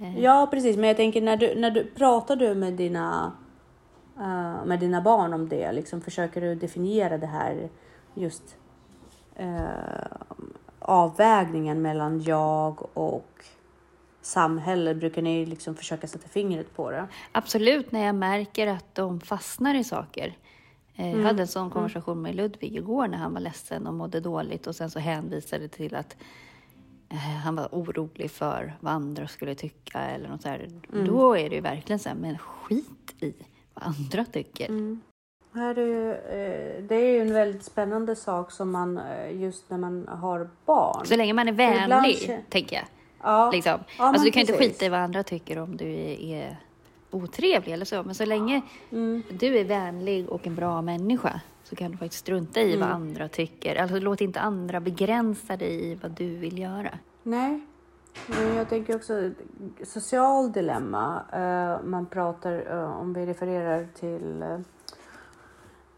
Eh, 0.00 0.18
Ja, 0.18 0.48
precis. 0.50 0.76
Men 0.76 0.88
jag 0.88 0.96
tänker 0.96 1.22
när 1.22 1.36
du, 1.36 1.54
när 1.54 1.70
du 1.70 1.84
pratar 1.84 2.36
du 2.36 2.54
med 2.54 2.72
dina, 2.72 3.32
eh, 4.18 4.64
med 4.64 4.80
dina 4.80 5.00
barn 5.00 5.34
om 5.34 5.48
det, 5.48 5.72
liksom, 5.72 6.00
försöker 6.00 6.40
du 6.40 6.54
definiera 6.54 7.18
det 7.18 7.26
här 7.26 7.68
just 8.14 8.56
eh, 9.36 9.58
avvägningen 10.78 11.82
mellan 11.82 12.22
jag 12.22 12.96
och 12.96 13.44
samhälle? 14.22 14.94
Brukar 14.94 15.22
ni 15.22 15.46
liksom 15.46 15.74
försöka 15.74 16.06
sätta 16.06 16.28
fingret 16.28 16.76
på 16.76 16.90
det? 16.90 17.06
Absolut, 17.32 17.92
när 17.92 18.06
jag 18.06 18.14
märker 18.14 18.66
att 18.66 18.94
de 18.94 19.20
fastnar 19.20 19.74
i 19.74 19.84
saker. 19.84 20.36
Mm. 20.96 21.18
Jag 21.18 21.26
hade 21.26 21.42
en 21.42 21.48
sån 21.48 21.70
konversation 21.70 22.22
med 22.22 22.34
Ludvig 22.34 22.76
igår 22.76 23.08
när 23.08 23.18
han 23.18 23.32
var 23.34 23.40
ledsen 23.40 23.86
och 23.86 23.94
mådde 23.94 24.20
dåligt 24.20 24.66
och 24.66 24.76
sen 24.76 24.90
så 24.90 24.98
hänvisade 24.98 25.68
till 25.68 25.94
att 25.94 26.16
han 27.18 27.56
var 27.56 27.68
orolig 27.72 28.30
för 28.30 28.74
vad 28.80 28.92
andra 28.92 29.28
skulle 29.28 29.54
tycka 29.54 29.98
eller 30.00 30.28
något 30.28 30.42
så 30.42 30.48
här. 30.48 30.68
Mm. 30.92 31.06
Då 31.06 31.36
är 31.36 31.48
det 31.50 31.54
ju 31.54 31.60
verkligen 31.60 31.98
så 31.98 32.08
här, 32.08 32.16
men 32.16 32.38
skit 32.38 33.14
i 33.20 33.34
vad 33.74 33.84
andra 33.84 34.24
tycker. 34.24 34.68
Här 35.54 35.78
är 35.78 35.86
ju, 35.86 36.10
eh, 36.12 36.82
det 36.84 36.94
är 36.94 37.10
ju 37.12 37.20
en 37.20 37.32
väldigt 37.34 37.64
spännande 37.64 38.16
sak 38.16 38.50
som 38.50 38.70
man 38.70 38.98
eh, 38.98 39.40
just 39.40 39.70
när 39.70 39.78
man 39.78 40.08
har 40.08 40.50
barn. 40.66 41.06
Så 41.06 41.16
länge 41.16 41.32
man 41.32 41.48
är 41.48 41.52
ibland 41.52 41.90
vänlig, 41.90 42.16
kä- 42.16 42.40
tänker 42.48 42.76
jag. 42.76 42.84
Ja, 43.22 43.50
Liksom. 43.50 43.72
Ja, 43.98 44.04
alltså, 44.04 44.20
men 44.20 44.24
du 44.24 44.30
kan 44.30 44.40
ju 44.40 44.42
inte 44.42 44.52
precis. 44.52 44.72
skita 44.72 44.86
i 44.86 44.88
vad 44.88 45.00
andra 45.00 45.22
tycker 45.22 45.58
om 45.58 45.76
du 45.76 45.84
är, 45.92 46.20
är 46.20 46.56
otrevlig 47.14 47.72
eller 47.72 47.84
så. 47.84 48.02
Men 48.02 48.14
så 48.14 48.24
länge 48.24 48.62
Mm. 48.90 49.22
du 49.30 49.58
är 49.58 49.64
vänlig 49.64 50.28
och 50.28 50.46
en 50.46 50.54
bra 50.54 50.82
människa 50.82 51.40
så 51.64 51.76
kan 51.76 51.90
du 51.90 51.96
faktiskt 51.96 52.20
strunta 52.20 52.60
i 52.60 52.76
vad 52.76 52.88
Mm. 52.88 53.02
andra 53.02 53.28
tycker. 53.28 53.76
Alltså 53.76 53.98
låt 53.98 54.20
inte 54.20 54.40
andra 54.40 54.80
begränsa 54.80 55.56
dig 55.56 55.84
i 55.90 55.94
vad 55.94 56.10
du 56.10 56.36
vill 56.36 56.58
göra. 56.58 56.98
Nej, 57.22 57.60
men 58.26 58.54
jag 58.56 58.68
tänker 58.68 58.96
också 58.96 59.30
social 59.84 60.52
dilemma. 60.52 61.22
Eh, 61.32 61.86
man 61.86 62.06
pratar 62.06 62.64
eh, 62.70 63.00
om 63.00 63.12
vi 63.12 63.26
refererar 63.26 63.86
till 64.00 64.42
eh, 64.42 64.58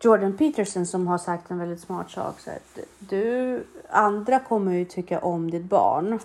Jordan 0.00 0.37
Peterson 0.37 0.87
som 0.87 1.06
har 1.06 1.18
sagt 1.18 1.50
en 1.50 1.58
väldigt 1.58 1.80
smart 1.80 2.11
sak. 2.11 2.40
Så 2.40 2.50
att 2.50 2.78
du, 2.99 3.64
andra 3.88 4.38
kommer 4.38 4.73
ju 4.73 4.85
tycka 4.85 5.18
om 5.18 5.50
ditt 5.50 5.64
barn 5.64 6.18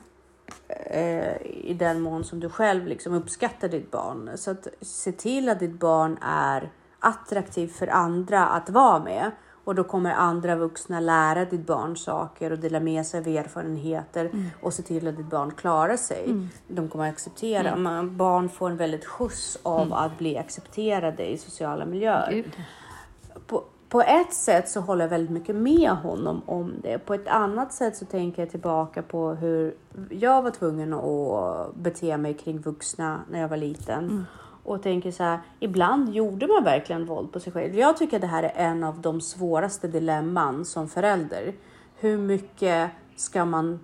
eh, 0.86 1.42
i 1.46 1.76
den 1.80 2.02
mån 2.02 2.24
som 2.24 2.40
du 2.40 2.50
själv 2.50 2.88
liksom 2.88 3.14
uppskattar 3.14 3.70
ditt 3.70 3.92
barn. 3.92 4.30
Så 4.36 4.52
att 4.52 4.68
se 4.82 5.12
till 5.12 5.50
att 5.50 5.60
ditt 5.60 5.80
barn 5.80 6.18
är 6.22 6.70
attraktivt 7.00 7.76
för 7.76 7.88
andra 7.88 8.48
att 8.48 8.70
vara 8.70 9.04
med. 9.04 9.32
Och 9.64 9.76
då 9.76 9.84
kommer 9.84 10.12
andra 10.12 10.56
vuxna 10.56 11.00
lära 11.00 11.46
ditt 11.46 11.66
barn 11.66 11.98
saker 11.98 12.52
och 12.52 12.60
dela 12.60 12.80
med 12.80 13.06
sig 13.06 13.20
av 13.20 13.28
erfarenheter 13.28 14.32
och 14.62 14.74
se 14.74 14.84
till 14.84 15.08
att 15.08 15.18
ditt 15.18 15.30
barn 15.30 15.52
klarar 15.52 15.98
sig. 15.98 16.50
De 16.68 16.90
kommer 16.90 17.08
att 17.08 17.14
acceptera. 17.14 17.76
Man, 17.76 18.18
barn 18.18 18.50
får 18.50 18.70
en 18.70 18.78
väldigt 18.78 19.06
skjuts 19.06 19.60
av 19.64 19.94
att 19.94 20.18
bli 20.18 20.38
accepterade 20.38 21.26
i 21.32 21.38
sociala 21.38 21.86
miljöer 21.86 22.32
Gud. 22.32 22.52
På, 23.92 24.02
ett 24.02 24.34
sätt 24.34 24.70
så 24.70 24.80
håller 24.80 25.04
jag 25.04 25.10
väldigt 25.10 25.32
mycket 25.32 25.56
med 25.56 25.90
honom 25.90 26.42
om 26.46 26.74
det. 26.84 26.98
På 26.98 27.14
ett 27.14 27.28
annat 27.28 27.74
sätt 27.74 27.98
så 27.98 28.06
tänker 28.06 28.42
jag 28.42 28.52
tillbaka 28.52 29.02
på 29.02 29.30
hur 29.30 29.76
jag 30.10 30.42
var 30.42 30.52
tvungen 30.52 30.94
att 30.94 31.76
bete 31.76 32.18
mig 32.18 32.34
kring 32.34 32.60
vuxna 32.60 33.22
när 33.32 33.40
jag 33.40 33.48
var 33.48 33.58
liten. 33.58 34.26
och 34.64 34.84
tänker 34.84 35.12
så 35.12 35.24
här, 35.24 35.40
ibland 35.60 36.14
gjorde 36.14 36.48
man 36.48 36.64
verkligen 36.64 37.06
våld 37.06 37.32
på 37.32 37.40
sig 37.40 37.54
själv. 37.54 37.76
Jag 37.76 37.98
tycker 37.98 38.20
det 38.20 38.28
här 38.28 38.44
är 38.44 38.52
en 38.56 38.84
av 38.84 39.02
de 39.02 39.22
svåraste 39.22 39.88
dilemman 39.88 40.66
som 40.66 40.90
förälder. 40.90 41.54
Hur 41.96 42.18
mycket 42.18 42.92
ska 43.16 43.46
man 43.46 43.80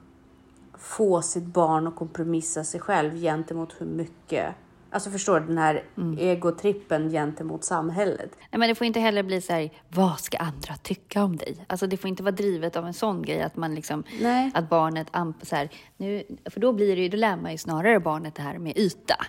få 0.78 1.22
sitt 1.22 1.46
barn 1.46 1.88
att 1.88 1.96
kompromissa 1.96 2.64
sig 2.64 2.80
själv 2.80 3.16
gentemot 3.16 3.76
hur 3.80 3.86
mycket 3.86 4.56
Alltså 4.90 5.10
förstår 5.10 5.40
du 5.40 5.48
den 5.48 5.58
här 5.58 5.84
mm. 5.98 6.18
egotrippen 6.20 7.10
gentemot 7.10 7.64
samhället. 7.64 8.30
Nej, 8.40 8.60
men 8.60 8.70
det 8.70 8.76
får 8.76 8.88
inte 8.88 9.00
heller 9.00 9.24
bli 9.24 9.42
så 9.42 9.54
här, 9.54 9.70
vad 9.90 10.20
ska 10.20 10.38
andra 10.38 10.76
tycka 10.84 11.24
om 11.24 11.38
dig? 11.38 11.66
Alltså 11.68 11.88
det 11.88 11.98
får 11.98 12.08
inte 12.08 12.24
vara 12.24 12.32
drivet 12.32 12.76
av 12.76 12.86
en 12.86 12.94
sån 12.94 13.22
grej 13.22 13.42
att 13.42 13.56
man 13.56 13.76
liksom, 13.76 14.04
Nej. 14.22 14.52
att 14.54 14.70
barnet, 14.70 15.08
så 15.42 15.56
här, 15.56 15.70
nu, 15.98 16.24
för 16.46 16.60
då 16.60 16.74
blir 16.74 16.96
det 16.96 17.02
ju, 17.02 17.10
då 17.10 17.18
lär 17.18 17.36
man 17.36 17.52
ju 17.52 17.58
snarare 17.58 18.00
barnet 18.00 18.36
det 18.36 18.42
här 18.42 18.58
med 18.58 18.78
yta. 18.78 19.26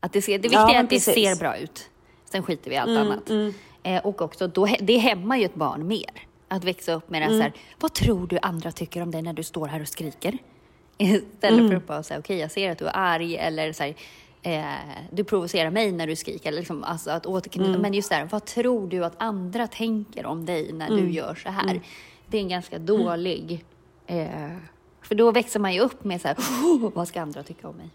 Att 0.00 0.12
det, 0.12 0.22
ser, 0.22 0.32
det 0.32 0.42
viktiga 0.42 0.60
ja, 0.60 0.74
är 0.74 0.84
att 0.84 0.88
precis. 0.88 1.14
det 1.14 1.34
ser 1.34 1.40
bra 1.40 1.56
ut. 1.56 1.90
Sen 2.24 2.42
skiter 2.42 2.70
vi 2.70 2.76
i 2.76 2.78
allt 2.78 2.90
mm, 2.90 3.02
annat. 3.02 3.30
Mm. 3.30 3.54
Eh, 3.82 4.06
och 4.06 4.22
också, 4.22 4.46
då, 4.46 4.68
det 4.80 4.96
hämmar 4.96 5.36
ju 5.36 5.44
ett 5.44 5.54
barn 5.54 5.86
mer. 5.86 6.26
Att 6.48 6.64
växa 6.64 6.92
upp 6.92 7.10
med 7.10 7.22
det 7.22 7.26
mm. 7.26 7.38
så 7.38 7.42
här, 7.42 7.52
vad 7.80 7.92
tror 7.92 8.26
du 8.26 8.38
andra 8.42 8.72
tycker 8.72 9.02
om 9.02 9.10
dig 9.10 9.22
när 9.22 9.32
du 9.32 9.42
står 9.42 9.66
här 9.66 9.80
och 9.80 9.88
skriker? 9.88 10.38
Istället 10.98 11.58
mm. 11.58 11.68
för 11.68 11.76
att 11.76 11.86
bara 11.86 12.02
säga, 12.02 12.20
okej 12.20 12.34
okay, 12.34 12.40
jag 12.40 12.50
ser 12.50 12.70
att 12.70 12.78
du 12.78 12.86
är 12.86 12.96
arg 12.96 13.36
eller 13.36 13.72
så 13.72 13.82
här, 13.82 13.94
eh, 14.42 14.64
du 15.10 15.24
provocerar 15.24 15.70
mig 15.70 15.92
när 15.92 16.06
du 16.06 16.16
skriker. 16.16 16.48
Eller 16.48 16.58
liksom, 16.58 16.84
alltså 16.84 17.10
att 17.10 17.26
återknyta. 17.26 17.68
Mm. 17.68 17.82
Men 17.82 17.94
just 17.94 18.10
där, 18.10 18.28
vad 18.30 18.44
tror 18.44 18.88
du 18.88 19.04
att 19.04 19.14
andra 19.18 19.66
tänker 19.66 20.26
om 20.26 20.46
dig 20.46 20.72
när 20.72 20.88
mm. 20.88 21.04
du 21.04 21.10
gör 21.12 21.34
så 21.34 21.48
här? 21.48 21.70
Mm. 21.70 21.82
Det 22.26 22.36
är 22.36 22.42
en 22.42 22.48
ganska 22.48 22.78
dålig... 22.78 23.64
Eh, 24.06 24.28
för 25.02 25.14
då 25.14 25.30
växer 25.30 25.60
man 25.60 25.74
ju 25.74 25.80
upp 25.80 26.04
med 26.04 26.20
så 26.20 26.28
här, 26.28 26.36
oh, 26.36 26.90
vad 26.94 27.08
ska 27.08 27.22
andra 27.22 27.42
tycka 27.42 27.68
om 27.68 27.76
mig? 27.76 27.90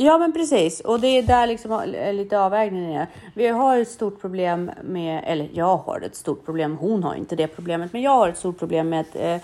Ja, 0.00 0.18
men 0.18 0.32
precis. 0.32 0.80
Och 0.80 1.00
det 1.00 1.06
är 1.06 1.22
där 1.22 1.46
liksom 1.46 1.94
lite 2.12 2.40
avvägningen 2.40 3.00
är. 3.00 3.06
Vi 3.34 3.46
har 3.46 3.78
ett 3.78 3.88
stort 3.88 4.20
problem 4.20 4.70
med, 4.84 5.24
eller 5.26 5.48
jag 5.52 5.76
har 5.76 6.00
ett 6.00 6.16
stort 6.16 6.44
problem, 6.44 6.76
hon 6.76 7.02
har 7.02 7.14
inte 7.14 7.36
det 7.36 7.46
problemet, 7.46 7.92
men 7.92 8.02
jag 8.02 8.10
har 8.10 8.28
ett 8.28 8.38
stort 8.38 8.58
problem 8.58 8.88
med 8.88 9.00
att 9.00 9.16
eh, 9.16 9.34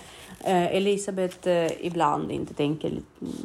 eh, 0.43 0.75
Elisabeth 0.75 1.47
eh, 1.47 1.85
ibland 1.85 2.31
inte 2.31 2.53
tänker 2.53 2.91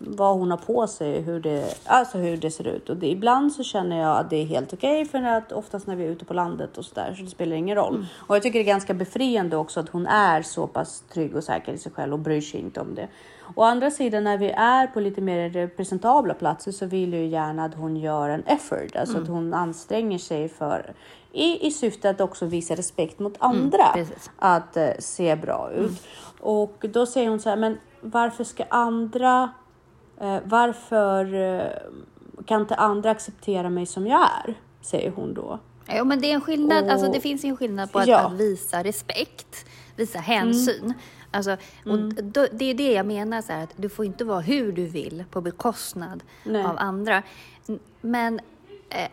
vad 0.06 0.36
hon 0.38 0.50
har 0.50 0.58
på 0.58 0.86
sig, 0.86 1.20
hur 1.20 1.40
det, 1.40 1.74
alltså 1.84 2.18
hur 2.18 2.36
det 2.36 2.50
ser 2.50 2.66
ut. 2.66 2.88
Och 2.88 2.96
det, 2.96 3.06
ibland 3.06 3.52
så 3.52 3.64
känner 3.64 4.00
jag 4.00 4.18
att 4.18 4.30
det 4.30 4.36
är 4.36 4.46
helt 4.46 4.72
okej 4.72 5.02
okay, 5.02 5.04
för 5.04 5.28
att 5.28 5.52
oftast 5.52 5.86
när 5.86 5.96
vi 5.96 6.04
är 6.04 6.08
ute 6.08 6.24
på 6.24 6.34
landet 6.34 6.78
och 6.78 6.84
så 6.84 6.94
där 6.94 7.14
så 7.14 7.22
det 7.22 7.30
spelar 7.30 7.56
ingen 7.56 7.76
roll. 7.76 7.94
Mm. 7.94 8.06
Och 8.16 8.36
jag 8.36 8.42
tycker 8.42 8.58
det 8.58 8.62
är 8.62 8.74
ganska 8.74 8.94
befriande 8.94 9.56
också 9.56 9.80
att 9.80 9.88
hon 9.88 10.06
är 10.06 10.42
så 10.42 10.66
pass 10.66 11.04
trygg 11.12 11.36
och 11.36 11.44
säker 11.44 11.72
i 11.72 11.78
sig 11.78 11.92
själv 11.92 12.12
och 12.12 12.18
bryr 12.18 12.40
sig 12.40 12.60
inte 12.60 12.80
om 12.80 12.94
det. 12.94 13.08
Å 13.54 13.62
andra 13.62 13.90
sidan 13.90 14.24
när 14.24 14.38
vi 14.38 14.50
är 14.50 14.86
på 14.86 15.00
lite 15.00 15.20
mer 15.20 15.50
representabla 15.50 16.34
platser 16.34 16.72
så 16.72 16.86
vill 16.86 17.12
jag 17.12 17.26
gärna 17.26 17.64
att 17.64 17.74
hon 17.74 17.96
gör 17.96 18.28
en 18.28 18.42
effort, 18.42 18.96
alltså 18.96 19.16
mm. 19.16 19.22
att 19.22 19.28
hon 19.28 19.54
anstränger 19.54 20.18
sig 20.18 20.48
för 20.48 20.94
i, 21.32 21.66
i 21.66 21.70
syfte 21.70 22.10
att 22.10 22.20
också 22.20 22.46
visa 22.46 22.74
respekt 22.74 23.18
mot 23.18 23.34
andra, 23.38 23.92
mm, 23.94 24.06
att 24.38 24.76
uh, 24.76 24.88
se 24.98 25.36
bra 25.36 25.70
ut. 25.72 25.78
Mm. 25.78 25.94
Och 26.40 26.84
då 26.92 27.06
säger 27.06 27.28
hon 27.28 27.40
så 27.40 27.48
här, 27.48 27.56
men 27.56 27.78
varför 28.00 28.44
ska 28.44 28.64
andra, 28.70 29.50
uh, 30.22 30.38
varför 30.44 31.34
uh, 31.34 31.62
kan 32.46 32.60
inte 32.60 32.74
andra 32.74 33.10
acceptera 33.10 33.70
mig 33.70 33.86
som 33.86 34.06
jag 34.06 34.20
är? 34.20 34.54
Säger 34.80 35.10
hon 35.10 35.34
då. 35.34 35.58
Ja, 35.86 36.04
men 36.04 36.20
det 36.20 36.30
är 36.30 36.34
en 36.34 36.40
skillnad, 36.40 36.84
och, 36.84 36.90
alltså 36.90 37.12
det 37.12 37.20
finns 37.20 37.44
en 37.44 37.56
skillnad 37.56 37.92
på 37.92 37.98
att, 37.98 38.06
ja. 38.06 38.18
att 38.18 38.32
visa 38.32 38.84
respekt, 38.84 39.66
visa 39.96 40.18
hänsyn. 40.18 40.94
Alltså, 41.30 41.56
mm. 41.86 42.12
då, 42.22 42.46
det 42.52 42.64
är 42.64 42.74
det 42.74 42.92
jag 42.92 43.06
menar, 43.06 43.42
så 43.42 43.52
här, 43.52 43.64
att 43.64 43.72
du 43.76 43.88
får 43.88 44.04
inte 44.04 44.24
vara 44.24 44.40
hur 44.40 44.72
du 44.72 44.86
vill 44.86 45.24
på 45.30 45.40
bekostnad 45.40 46.22
Nej. 46.44 46.64
av 46.64 46.76
andra. 46.78 47.22
Men 48.00 48.40
eh, 48.88 49.10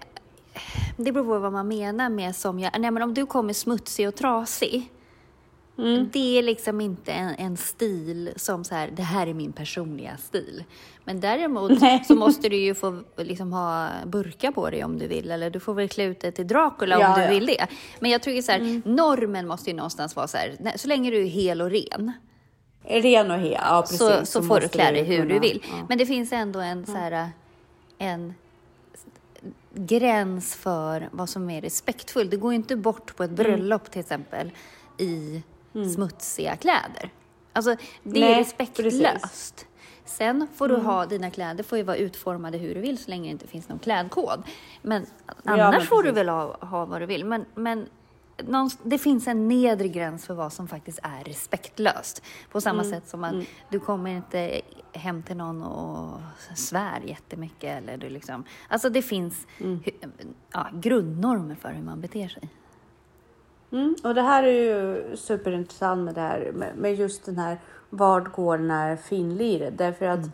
det 0.98 1.12
beror 1.12 1.26
på 1.26 1.40
vad 1.40 1.54
man 1.54 1.68
menar 1.68 2.10
med 2.10 2.36
som 2.36 2.60
jag... 2.60 2.80
Nej, 2.80 2.92
men 2.92 3.04
om 3.04 3.14
du 3.14 3.26
kommer 3.26 3.54
smutsig 3.54 4.08
och 4.08 4.16
trasig, 4.16 4.92
Mm. 5.78 6.10
Det 6.14 6.38
är 6.38 6.44
liksom 6.44 6.82
inte 6.82 7.12
en, 7.12 7.36
en, 7.36 7.58
stil 7.58 8.34
som 8.36 8.64
så 8.64 8.76
här, 8.76 8.90
det 8.94 9.04
här 9.04 9.28
är 9.28 9.34
min 9.34 9.52
personliga 9.52 10.18
stil. 10.18 10.64
Men 11.04 11.20
däremot 11.20 11.72
Nej. 11.82 12.04
så 12.04 12.16
måste 12.16 12.50
du 12.50 12.58
ju 12.58 12.76
få 12.76 13.04
liksom 13.18 13.54
ha 13.54 13.90
burka 14.06 14.52
på 14.52 14.70
dig 14.70 14.84
om 14.84 15.00
du 15.00 15.08
vill, 15.08 15.32
eller 15.32 15.50
du 15.50 15.60
får 15.60 15.74
väl 15.74 15.90
klä 15.90 16.04
ut 16.04 16.20
dig 16.20 16.32
till 16.32 16.48
Dracula 16.48 17.00
ja, 17.00 17.08
om 17.08 17.16
du 17.16 17.22
ja. 17.22 17.30
vill 17.30 17.46
det. 17.46 17.68
Men 18.00 18.12
jag 18.12 18.22
tycker 18.22 18.42
så 18.42 18.52
här, 18.52 18.60
mm. 18.60 18.82
normen 18.86 19.48
måste 19.48 19.70
ju 19.70 19.76
någonstans 19.76 20.16
vara 20.16 20.28
så 20.28 20.38
här, 20.38 20.58
så 20.76 20.88
länge 20.88 21.12
du 21.12 21.24
är 21.24 21.28
hel 21.28 21.62
och 21.62 21.72
ren. 21.72 22.12
Ren 22.84 23.32
och 23.32 23.40
hel, 23.40 23.52
ja 23.52 23.82
precis. 23.82 23.98
Så, 23.98 24.10
så, 24.10 24.26
så 24.26 24.44
får 24.44 24.60
du 24.60 24.68
klä 24.68 24.92
dig 24.92 25.04
hur 25.04 25.18
kunna, 25.18 25.34
du 25.34 25.40
vill. 25.40 25.64
Ja. 25.70 25.86
Men 25.90 25.98
det 25.98 26.06
finns 26.06 26.32
ändå 26.32 26.60
en 26.60 26.86
så 26.86 26.92
här, 26.92 27.30
en 27.98 28.34
gräns 29.74 30.56
för 30.56 31.10
vad 31.12 31.30
som 31.30 31.50
är 31.50 31.62
respektfullt. 31.62 32.32
Det 32.32 32.38
går 32.38 32.54
inte 32.54 32.76
bort 32.76 33.16
på 33.16 33.24
ett 33.24 33.40
mm. 33.40 33.44
bröllop 33.44 33.82
mm. 33.82 33.92
till 33.92 34.00
exempel 34.00 34.52
i 34.98 35.44
mm. 35.78 35.90
smutsiga 35.90 36.56
kläder. 36.56 37.10
Alltså, 37.54 37.76
det 38.04 38.20
Nej, 38.20 38.34
är 38.34 38.38
respektlöst. 38.38 39.02
Precis. 39.02 39.66
Sen 40.06 40.48
får 40.56 40.68
du 40.68 40.74
mm. 40.74 40.86
ha, 40.86 41.06
dina 41.06 41.32
kläder 41.32 41.64
får 41.64 41.78
ju 41.78 41.84
vara 41.84 41.98
utformade 41.98 42.58
hur 42.58 42.76
du 42.76 42.82
vill 42.82 42.98
så 42.98 43.10
länge 43.10 43.24
det 43.24 43.32
inte 43.32 43.48
finns 43.48 43.70
någon 43.70 43.80
klädkod. 43.80 44.44
Men 44.82 45.06
annars 45.44 45.60
ja, 45.60 45.72
men 45.72 45.82
får 45.82 46.04
du 46.04 46.12
väl 46.12 46.30
ha, 46.30 46.58
ha 46.62 46.86
vad 46.86 47.02
du 47.02 47.06
vill. 47.06 47.26
Men, 47.26 47.46
men 47.56 47.90
det 48.84 48.98
finns 48.98 49.28
en 49.28 49.48
nedre 49.48 49.88
gräns 49.88 50.26
för 50.26 50.34
vad 50.34 50.54
som 50.54 50.68
faktiskt 50.68 51.00
är 51.04 51.24
respektlöst. 51.24 52.24
På 52.52 52.62
samma 52.62 52.84
mm. 52.84 52.94
sätt 52.94 53.10
som 53.10 53.24
att 53.24 53.34
mm. 53.34 53.46
du 53.70 53.80
kommer 53.80 54.12
inte 54.12 54.62
hem 54.94 55.24
till 55.24 55.38
någon 55.38 55.64
och 55.64 56.20
svär 56.56 57.02
jättemycket. 57.06 57.78
Eller 57.78 57.98
du 57.98 58.10
liksom, 58.10 58.44
alltså 58.68 58.90
det 58.90 59.02
finns 59.02 59.48
mm. 59.60 59.80
ja, 60.52 60.68
grundnormer 60.74 61.56
för 61.56 61.72
hur 61.72 61.84
man 61.84 62.02
beter 62.02 62.28
sig. 62.28 62.50
Mm, 63.72 63.96
och 64.04 64.16
det 64.16 64.22
här 64.22 64.44
är 64.44 64.64
ju 64.64 65.18
superintressant 65.18 66.06
med 66.06 66.16
det 66.16 66.22
här 66.22 66.52
med, 66.76 66.96
just 66.96 67.26
den 67.26 67.38
här 67.38 67.58
vart 67.90 68.32
går 68.32 68.58
den 68.58 68.72
här 68.72 68.96
finliret? 68.96 69.78
Därför 69.78 70.06
att 70.06 70.30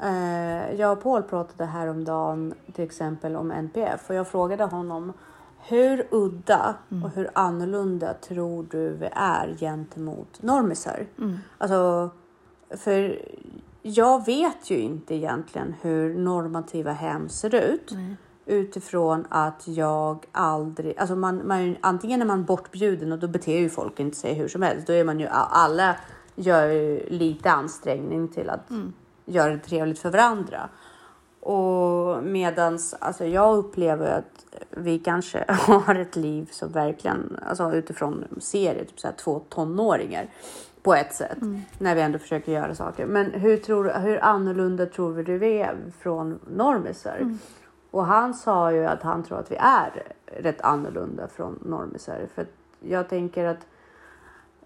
mm. 0.00 0.70
eh, 0.70 0.80
jag 0.80 0.92
och 0.92 1.02
Paul 1.02 1.22
pratade 1.22 1.64
häromdagen 1.64 2.54
till 2.72 2.84
exempel 2.84 3.36
om 3.36 3.50
NPF 3.50 4.10
och 4.10 4.14
jag 4.14 4.28
frågade 4.28 4.64
honom 4.64 5.12
hur 5.58 6.06
udda 6.10 6.74
mm. 6.90 7.04
och 7.04 7.10
hur 7.10 7.30
annorlunda 7.34 8.14
tror 8.14 8.66
du 8.70 8.88
vi 8.88 9.08
är 9.12 9.56
gentemot 9.60 10.42
normisar? 10.42 11.06
Mm. 11.18 11.38
Alltså, 11.58 12.10
för 12.70 13.22
jag 13.82 14.26
vet 14.26 14.70
ju 14.70 14.78
inte 14.78 15.14
egentligen 15.14 15.74
hur 15.82 16.14
normativa 16.14 16.92
hem 16.92 17.28
ser 17.28 17.54
ut. 17.54 17.92
Mm 17.92 18.16
utifrån 18.50 19.26
att 19.28 19.62
jag 19.64 20.26
aldrig, 20.32 20.98
alltså 20.98 21.16
man, 21.16 21.46
man, 21.46 21.76
antingen 21.80 22.22
är 22.22 22.26
man 22.26 22.44
bortbjuden 22.44 23.12
och 23.12 23.18
då 23.18 23.28
beter 23.28 23.58
ju 23.58 23.70
folk 23.70 24.00
inte 24.00 24.16
sig 24.16 24.34
hur 24.34 24.48
som 24.48 24.62
helst. 24.62 24.86
Då 24.86 24.92
är 24.92 25.04
man 25.04 25.20
ju, 25.20 25.26
alla 25.30 25.96
gör 26.34 26.66
ju 26.66 27.08
lite 27.08 27.50
ansträngning 27.50 28.28
till 28.28 28.50
att 28.50 28.70
mm. 28.70 28.92
göra 29.24 29.52
det 29.52 29.58
trevligt 29.58 29.98
för 29.98 30.10
varandra. 30.10 30.68
Och 31.40 32.24
medans, 32.24 32.94
alltså 32.98 33.24
jag 33.24 33.56
upplever 33.56 34.18
att 34.18 34.44
vi 34.70 34.98
kanske 34.98 35.44
har 35.48 35.94
ett 35.94 36.16
liv 36.16 36.48
som 36.52 36.72
verkligen, 36.72 37.38
alltså 37.48 37.72
utifrån 37.72 38.24
serier, 38.40 38.84
typ 38.84 39.00
så 39.00 39.06
här 39.06 39.14
två 39.14 39.40
tonåringar 39.48 40.30
på 40.82 40.94
ett 40.94 41.14
sätt 41.14 41.42
mm. 41.42 41.60
när 41.78 41.94
vi 41.94 42.00
ändå 42.00 42.18
försöker 42.18 42.52
göra 42.52 42.74
saker. 42.74 43.06
Men 43.06 43.30
hur, 43.30 43.56
tror, 43.56 44.00
hur 44.00 44.24
annorlunda 44.24 44.86
tror 44.86 45.12
vi 45.12 45.38
vi 45.38 45.58
är 45.58 45.76
från 46.00 46.38
normisar? 46.46 47.16
Mm. 47.16 47.38
Och 47.90 48.06
han 48.06 48.34
sa 48.34 48.72
ju 48.72 48.86
att 48.86 49.02
han 49.02 49.22
tror 49.22 49.38
att 49.38 49.50
vi 49.50 49.56
är 49.56 50.12
rätt 50.26 50.60
annorlunda 50.60 51.28
från 51.28 51.58
normisar. 51.64 52.26
För 52.34 52.46
jag 52.80 53.08
tänker 53.08 53.44
att 53.44 53.66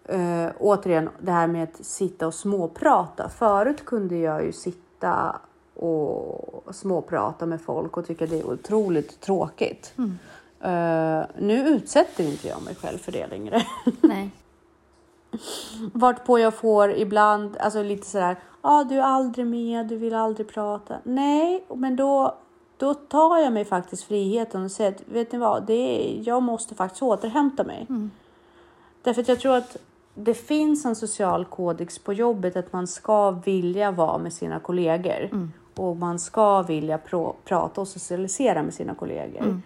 äh, 0.05 0.51
återigen 0.59 1.09
det 1.21 1.33
här 1.33 1.47
med 1.47 1.63
att 1.63 1.85
sitta 1.85 2.27
och 2.27 2.35
småprata. 2.35 3.29
Förut 3.29 3.85
kunde 3.85 4.17
jag 4.17 4.45
ju 4.45 4.53
sitta 4.53 5.41
och 5.75 6.75
småprata 6.75 7.47
med 7.47 7.61
folk 7.61 7.97
och 7.97 8.07
tycka 8.07 8.27
det 8.27 8.41
är 8.41 8.47
otroligt 8.47 9.21
tråkigt. 9.21 9.95
Mm. 9.99 10.19
Uh, 10.65 11.25
nu 11.39 11.69
utsätter 11.69 12.25
inte 12.25 12.49
jag 12.49 12.63
mig 12.63 12.75
själv 12.75 12.99
för 12.99 13.13
det 13.13 13.27
längre. 13.27 13.63
Nej. 14.01 14.31
Vart 15.93 16.27
på 16.27 16.39
jag 16.39 16.55
får 16.55 16.91
ibland, 16.93 17.57
alltså 17.57 17.83
lite 17.83 18.07
sådär, 18.07 18.37
ja 18.63 18.81
ah, 18.81 18.85
du 18.85 18.95
är 18.95 19.03
aldrig 19.03 19.47
med, 19.47 19.87
du 19.87 19.97
vill 19.97 20.15
aldrig 20.15 20.49
prata. 20.49 20.97
Nej, 21.05 21.65
men 21.75 21.97
då 21.97 22.39
då 22.77 22.95
tar 22.95 23.39
jag 23.39 23.53
mig 23.53 23.65
faktiskt 23.65 24.05
friheten 24.05 24.65
och 24.65 24.71
säger 24.71 24.91
att 24.91 25.03
vet 25.07 25.33
ni 25.33 25.39
vad, 25.39 25.67
det 25.67 25.73
är, 25.73 26.29
jag 26.29 26.43
måste 26.43 26.75
faktiskt 26.75 27.03
återhämta 27.03 27.65
mig. 27.65 27.87
Mm. 27.89 28.11
Därför 29.03 29.21
att 29.23 29.29
jag 29.29 29.41
tror 29.41 29.57
att 29.57 29.77
det 30.15 30.35
finns 30.35 30.85
en 30.85 30.97
social 30.97 31.45
kodex 31.45 31.99
på 31.99 32.13
jobbet 32.13 32.57
att 32.57 32.73
man 32.73 32.87
ska 32.87 33.31
vilja 33.31 33.91
vara 33.91 34.19
med 34.19 34.33
sina 34.33 34.61
kollegor 34.61 35.29
mm. 35.33 35.53
och 35.75 35.97
man 35.97 36.19
ska 36.19 36.63
vilja 36.63 36.99
prata 37.45 37.81
och 37.81 37.89
socialisera 37.89 38.63
med 38.63 38.75
sina 38.75 38.95
kollegor. 38.95 39.43
Mm. 39.43 39.63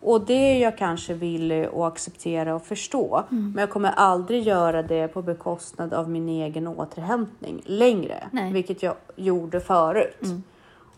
Och 0.00 0.20
det 0.20 0.34
är 0.34 0.62
jag 0.62 0.78
kanske 0.78 1.14
villig 1.14 1.64
att 1.64 1.74
acceptera 1.74 2.54
och 2.54 2.62
förstå. 2.62 3.24
Mm. 3.30 3.52
Men 3.54 3.60
jag 3.60 3.70
kommer 3.70 3.90
aldrig 3.90 4.42
göra 4.42 4.82
det 4.82 5.08
på 5.08 5.22
bekostnad 5.22 5.94
av 5.94 6.10
min 6.10 6.28
egen 6.28 6.68
återhämtning 6.68 7.62
längre, 7.64 8.28
Nej. 8.30 8.52
vilket 8.52 8.82
jag 8.82 8.94
gjorde 9.16 9.60
förut. 9.60 10.22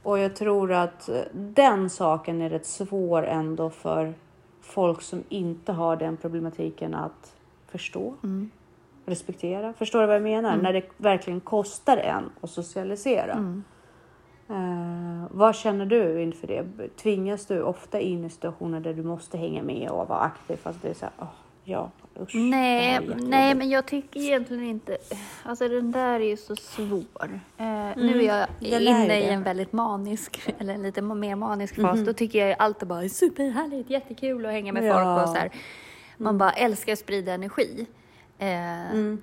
Mm. 0.05 0.11
Och 0.13 0.19
jag 0.19 0.37
tror 0.37 0.73
att 0.73 1.09
den 1.33 1.91
saken 1.91 2.43
är 2.43 2.51
rätt 2.51 2.67
svår 2.67 3.23
ändå 3.27 3.71
för 3.71 4.15
folk 4.61 5.03
som 5.03 5.23
inte 5.29 5.73
har 5.73 5.97
den 5.97 6.17
problematiken 6.17 6.95
att 6.95 7.35
förstå, 7.67 8.15
Mm. 8.23 8.51
respektera. 9.07 9.73
Förstår 9.73 10.01
du 10.01 10.07
vad 10.07 10.17
jag 10.17 10.23
menar? 10.23 10.57
När 10.57 10.73
det 10.73 10.83
verkligen 10.97 11.41
kostar 11.41 11.97
en 11.97 12.31
att 12.41 12.51
socialisera. 12.51 13.33
Mm. 13.33 13.65
Eh, 14.49 15.27
vad 15.31 15.55
känner 15.55 15.87
du 15.87 16.23
inför 16.23 16.47
det? 16.47 16.65
Tvingas 16.97 17.47
du 17.47 17.63
ofta 17.63 18.01
in 18.01 18.25
i 18.25 18.31
situationer 18.31 18.81
där 18.81 18.95
du 18.95 19.03
måste 19.03 19.39
hänga 19.39 19.63
med 19.63 19.91
och 19.91 20.09
vara 20.09 20.21
aktiv 20.21 20.57
fast 20.57 20.83
det 20.83 20.89
är 20.89 20.95
så 20.95 21.05
här, 21.05 21.15
åh, 21.19 21.27
ja, 21.65 21.91
usch. 22.21 22.35
Nej, 22.35 22.93
jättejobbigt." 22.93 23.29
nej, 23.29 23.55
men 23.55 23.71
jag 23.71 23.87
tycker 23.87 24.21
egentligen 24.21 24.65
inte... 24.65 24.97
Alltså 25.43 25.69
den 25.69 25.93
där 25.93 26.21
är 26.21 26.25
ju 26.29 26.37
så 26.37 26.57
svår. 26.57 27.41
Eh, 27.59 27.65
Nu 27.97 28.23
är 28.23 28.39
jag 28.39 28.47
den 28.61 28.83
inne 28.83 29.19
i 29.21 29.29
en 29.29 29.43
väldigt 29.43 29.73
manisk, 29.73 30.55
eller 30.59 30.75
en 30.75 30.83
lite 30.83 31.03
mer 31.03 31.37
manisk 31.37 31.81
fas. 31.81 32.01
Då 32.01 32.13
tycker 32.13 32.39
jag 32.39 32.49
ju 32.49 32.55
allt 32.59 32.83
är 32.83 32.87
bara 32.87 33.09
superhärligt, 33.09 33.91
jättekul 33.91 34.47
att 34.47 34.53
hänga 34.53 34.73
med 34.73 34.85
Ja. 34.85 34.95
folk 34.95 35.23
och 35.29 35.35
så 35.35 35.41
här. 35.41 35.51
Man 36.17 36.39
bara 36.39 36.53
älskar 36.53 36.93
att 36.93 36.99
sprida 36.99 37.33
energi. 37.33 37.87
Eh, 38.39 38.91
Mm. 38.91 39.23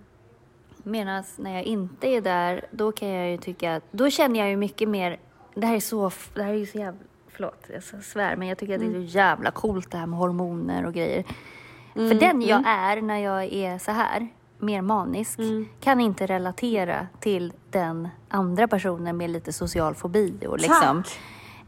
Medan 0.84 1.24
när 1.38 1.54
jag 1.54 1.64
inte 1.64 2.08
är 2.08 2.22
där, 2.22 2.66
då 2.72 2.92
kan 2.92 3.08
jag 3.10 3.32
ju 3.32 3.38
tycka 3.38 3.76
att, 3.76 3.84
då 3.92 4.10
känner 4.10 4.40
jag 4.40 4.50
ju 4.50 4.56
mycket 4.58 4.90
mer, 4.90 5.20
det 5.56 5.66
här 5.68 5.76
är 5.76 5.80
så, 5.80 6.12
det 6.36 6.44
här 6.44 6.54
är 6.54 6.58
ju 6.58 6.66
så 6.66 6.78
jävla, 6.78 7.00
förlåt 7.30 7.66
jag 7.74 8.04
svär, 8.04 8.36
men 8.36 8.48
jag 8.48 8.58
tycker 8.58 8.74
att 8.74 8.80
det 8.80 8.86
är 8.86 8.90
Mm. 8.90 9.08
så 9.10 9.18
jävla 9.18 9.52
coolt 9.52 9.92
det 9.92 9.98
här 9.98 10.06
med 10.06 10.20
hormoner 10.20 10.86
och 10.86 10.94
grejer. 10.94 11.24
För 11.94 12.14
den 12.20 12.42
jag 12.42 12.64
är 12.68 13.02
när 13.02 13.18
jag 13.18 13.44
är 13.54 13.78
så 13.78 13.92
här, 13.92 14.28
mer 14.60 14.82
manisk, 14.82 15.40
Mm. 15.40 15.68
kan 15.80 16.00
inte 16.00 16.26
relatera 16.26 17.08
till 17.20 17.54
den 17.70 18.10
andra 18.30 18.68
personen 18.68 19.18
med 19.18 19.30
lite 19.30 19.54
social 19.54 19.96
fobi 19.96 20.46
och 20.48 20.58
liksom. 20.60 21.04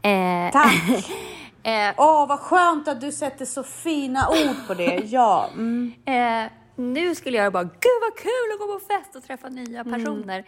Eh, 0.02 0.52
Tack! 0.52 1.10
eh, 1.62 1.94
Åh, 1.96 2.28
vad 2.28 2.40
skönt 2.40 2.88
att 2.88 3.00
du 3.00 3.12
sätter 3.12 3.44
så 3.44 3.62
fina 3.62 4.28
ord 4.28 4.66
på 4.66 4.74
det. 4.74 4.94
Ja. 5.04 5.48
Mm. 5.52 5.92
Eh, 6.04 6.50
nu 6.76 7.14
skulle 7.14 7.38
jag 7.38 7.52
bara, 7.52 7.62
gud 7.64 8.00
vad 8.00 8.16
kul 8.18 8.52
att 8.54 8.58
gå 8.60 8.78
på 8.78 8.84
fest 8.86 9.16
och 9.16 9.22
träffa 9.24 9.48
nya 9.48 9.80
Mm. 9.80 9.92
personer. 9.92 10.44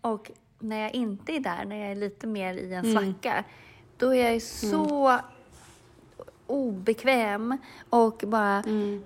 Och 0.00 0.30
när 0.58 0.80
jag 0.82 0.94
inte 0.94 1.32
är 1.32 1.40
där, 1.40 1.64
när 1.64 1.76
jag 1.76 1.90
är 1.90 1.94
lite 1.96 2.26
mer 2.26 2.54
i 2.54 2.74
en 2.74 2.84
Mm. 2.84 3.04
svacka, 3.04 3.44
då 3.98 4.14
är 4.14 4.32
jag 4.32 4.42
så 4.42 5.18
obekväm 6.46 7.58
och 7.90 8.24
bara 8.26 8.62
Mm. 8.62 9.02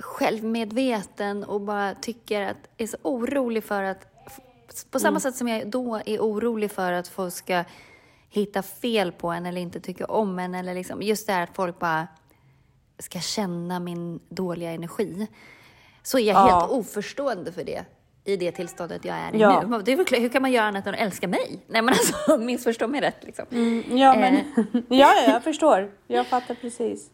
Självmedveten 0.00 1.44
och 1.44 1.60
bara 1.60 1.94
tycker 1.94 2.42
att, 2.42 2.56
är 2.78 2.86
så 2.86 2.96
orolig 3.02 3.64
för 3.64 3.82
att, 3.82 4.06
på 4.90 4.98
samma 5.00 5.08
Mm. 5.08 5.20
sätt 5.20 5.36
som 5.36 5.48
jag 5.48 5.66
då 5.70 6.00
är 6.06 6.18
orolig 6.18 6.70
för 6.70 6.92
att 6.92 7.08
folk 7.08 7.34
ska 7.34 7.64
hitta 8.30 8.62
fel 8.62 9.12
på 9.12 9.28
en 9.30 9.46
eller 9.46 9.60
inte 9.60 9.80
tycka 9.80 10.06
om 10.06 10.38
en 10.38 10.54
eller 10.54 10.74
liksom, 10.74 11.02
just 11.02 11.26
det 11.26 11.32
här 11.32 11.42
att 11.42 11.54
folk 11.56 11.78
bara 11.78 12.08
ska 12.98 13.20
känna 13.20 13.80
min 13.80 14.20
dåliga 14.28 14.70
energi. 14.72 15.26
Så 16.02 16.18
är 16.18 16.22
jag 16.22 16.34
Ja. 16.36 16.58
helt 16.60 16.70
oförstående 16.70 17.52
för 17.52 17.64
det 17.64 17.84
i 18.24 18.36
det 18.36 18.52
tillståndet 18.52 19.04
jag 19.04 19.16
är 19.16 19.34
i 19.34 19.38
Ja. 19.40 19.62
nu. 19.66 19.82
Det 19.82 19.92
är 19.92 20.04
klart, 20.04 20.20
hur 20.20 20.28
kan 20.28 20.42
man 20.42 20.52
göra 20.52 20.66
annat 20.66 20.86
än 20.86 20.94
att 20.94 21.00
älska 21.00 21.28
mig? 21.28 21.60
Nej 21.66 21.82
men 21.82 21.88
alltså, 21.88 22.36
missförstå 22.38 22.88
mig 22.88 23.00
rätt 23.00 23.16
liksom. 23.24 23.44
Ja, 23.98 24.14
men 24.14 24.34
Eh. 24.34 24.42
ja, 24.72 24.82
ja, 25.14 25.22
jag 25.32 25.44
förstår. 25.44 25.90
Jag 26.06 26.26
fattar 26.26 26.54
precis. 26.54 27.10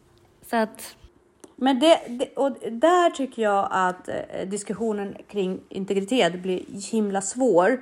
Så 0.49 0.55
att, 0.55 0.95
Men 1.59 1.79
det, 1.79 1.99
det, 2.07 2.33
och 2.35 2.51
där 2.71 3.09
tycker 3.09 3.41
jag 3.41 3.67
att 3.71 4.09
eh, 4.09 4.47
diskussionen 4.47 5.15
kring 5.27 5.59
integritet 5.69 6.41
blir 6.41 6.91
himla 6.91 7.21
svår. 7.21 7.81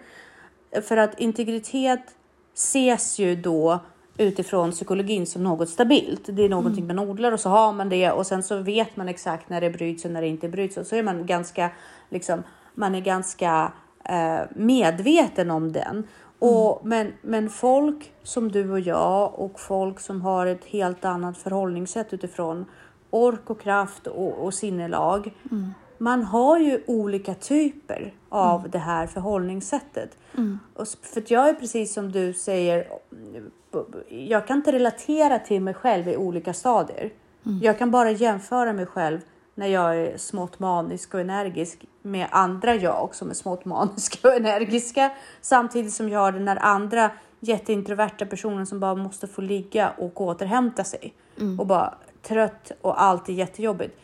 För 0.81 0.97
att 0.97 1.19
integritet 1.19 2.15
ses 2.53 3.19
ju 3.19 3.35
då 3.35 3.79
utifrån 4.17 4.71
psykologin 4.71 5.25
som 5.25 5.43
något 5.43 5.69
stabilt. 5.69 6.21
Det 6.25 6.45
är 6.45 6.49
någonting 6.49 6.87
man 6.87 6.99
odlar 6.99 7.31
och 7.31 7.39
så 7.39 7.49
har 7.49 7.73
man 7.73 7.89
det 7.89 8.11
och 8.11 8.27
sen 8.27 8.43
så 8.43 8.57
vet 8.57 8.95
man 8.95 9.09
exakt 9.09 9.49
när 9.49 9.61
det 9.61 9.69
bryts 9.69 10.05
och 10.05 10.11
när 10.11 10.21
det 10.21 10.27
inte 10.27 10.49
bryts 10.49 10.77
och 10.77 10.87
så 10.87 10.95
är 10.95 11.03
man 11.03 11.25
ganska 11.25 11.71
liksom, 12.09 12.43
man 12.73 12.95
är 12.95 13.01
ganska 13.01 13.71
eh, 14.03 14.39
medveten 14.55 15.51
om 15.51 15.71
den. 15.71 16.07
Och, 16.39 16.81
men, 16.83 17.13
men 17.21 17.49
folk 17.49 18.11
som 18.23 18.51
du 18.51 18.71
och 18.71 18.79
jag 18.79 19.39
och 19.39 19.59
folk 19.59 19.99
som 19.99 20.21
har 20.21 20.45
ett 20.45 20.65
helt 20.65 21.05
annat 21.05 21.37
förhållningssätt 21.37 22.13
utifrån 22.13 22.65
ork 23.15 23.49
och 23.49 23.59
kraft 23.61 24.07
och, 24.07 24.33
och 24.45 24.53
sinnelag. 24.53 25.33
Man 25.97 26.23
har 26.23 26.59
ju 26.59 26.83
olika 26.87 27.33
typer 27.33 28.13
av 28.29 28.69
det 28.69 28.77
här 28.79 29.07
förhållningssättet. 29.07 30.17
Och, 30.73 30.81
s- 30.83 30.97
för 31.01 31.23
jag 31.27 31.49
är 31.49 31.53
precis 31.53 31.93
som 31.93 32.11
du 32.11 32.33
säger, 32.33 32.87
jag 34.09 34.47
kan 34.47 34.57
inte 34.57 34.71
relatera 34.71 35.39
till 35.39 35.61
mig 35.61 35.73
själv 35.73 36.07
i 36.07 36.17
olika 36.17 36.53
stadier. 36.53 37.09
Jag 37.61 37.77
kan 37.77 37.91
bara 37.91 38.11
jämföra 38.11 38.73
mig 38.73 38.85
själv 38.85 39.19
när 39.55 39.67
jag 39.67 39.97
är 39.97 40.17
smått 40.17 40.59
manisk 40.59 41.13
och 41.13 41.19
energisk 41.19 41.85
med 42.01 42.27
andra 42.31 42.75
jag 42.75 43.09
som 43.15 43.29
är 43.29 43.33
smått 43.33 43.65
maniska 43.75 44.27
och 44.27 44.33
energiska. 44.35 45.11
Samtidigt 45.41 45.93
som 45.93 46.09
jag 46.09 46.19
har 46.19 46.31
den 46.31 46.47
här 46.47 46.59
andra 46.61 47.11
jätteintroverta 47.39 48.25
personen 48.25 48.65
som 48.65 48.79
bara 48.79 48.95
måste 48.95 49.27
få 49.27 49.41
ligga 49.41 49.89
och 49.97 50.21
återhämta 50.21 50.83
sig. 50.83 51.13
Och 51.59 51.67
bara 51.67 51.93
trött 52.27 52.71
och 52.81 53.01
allt 53.01 53.29
är 53.29 53.33
jättejobbigt. 53.33 53.99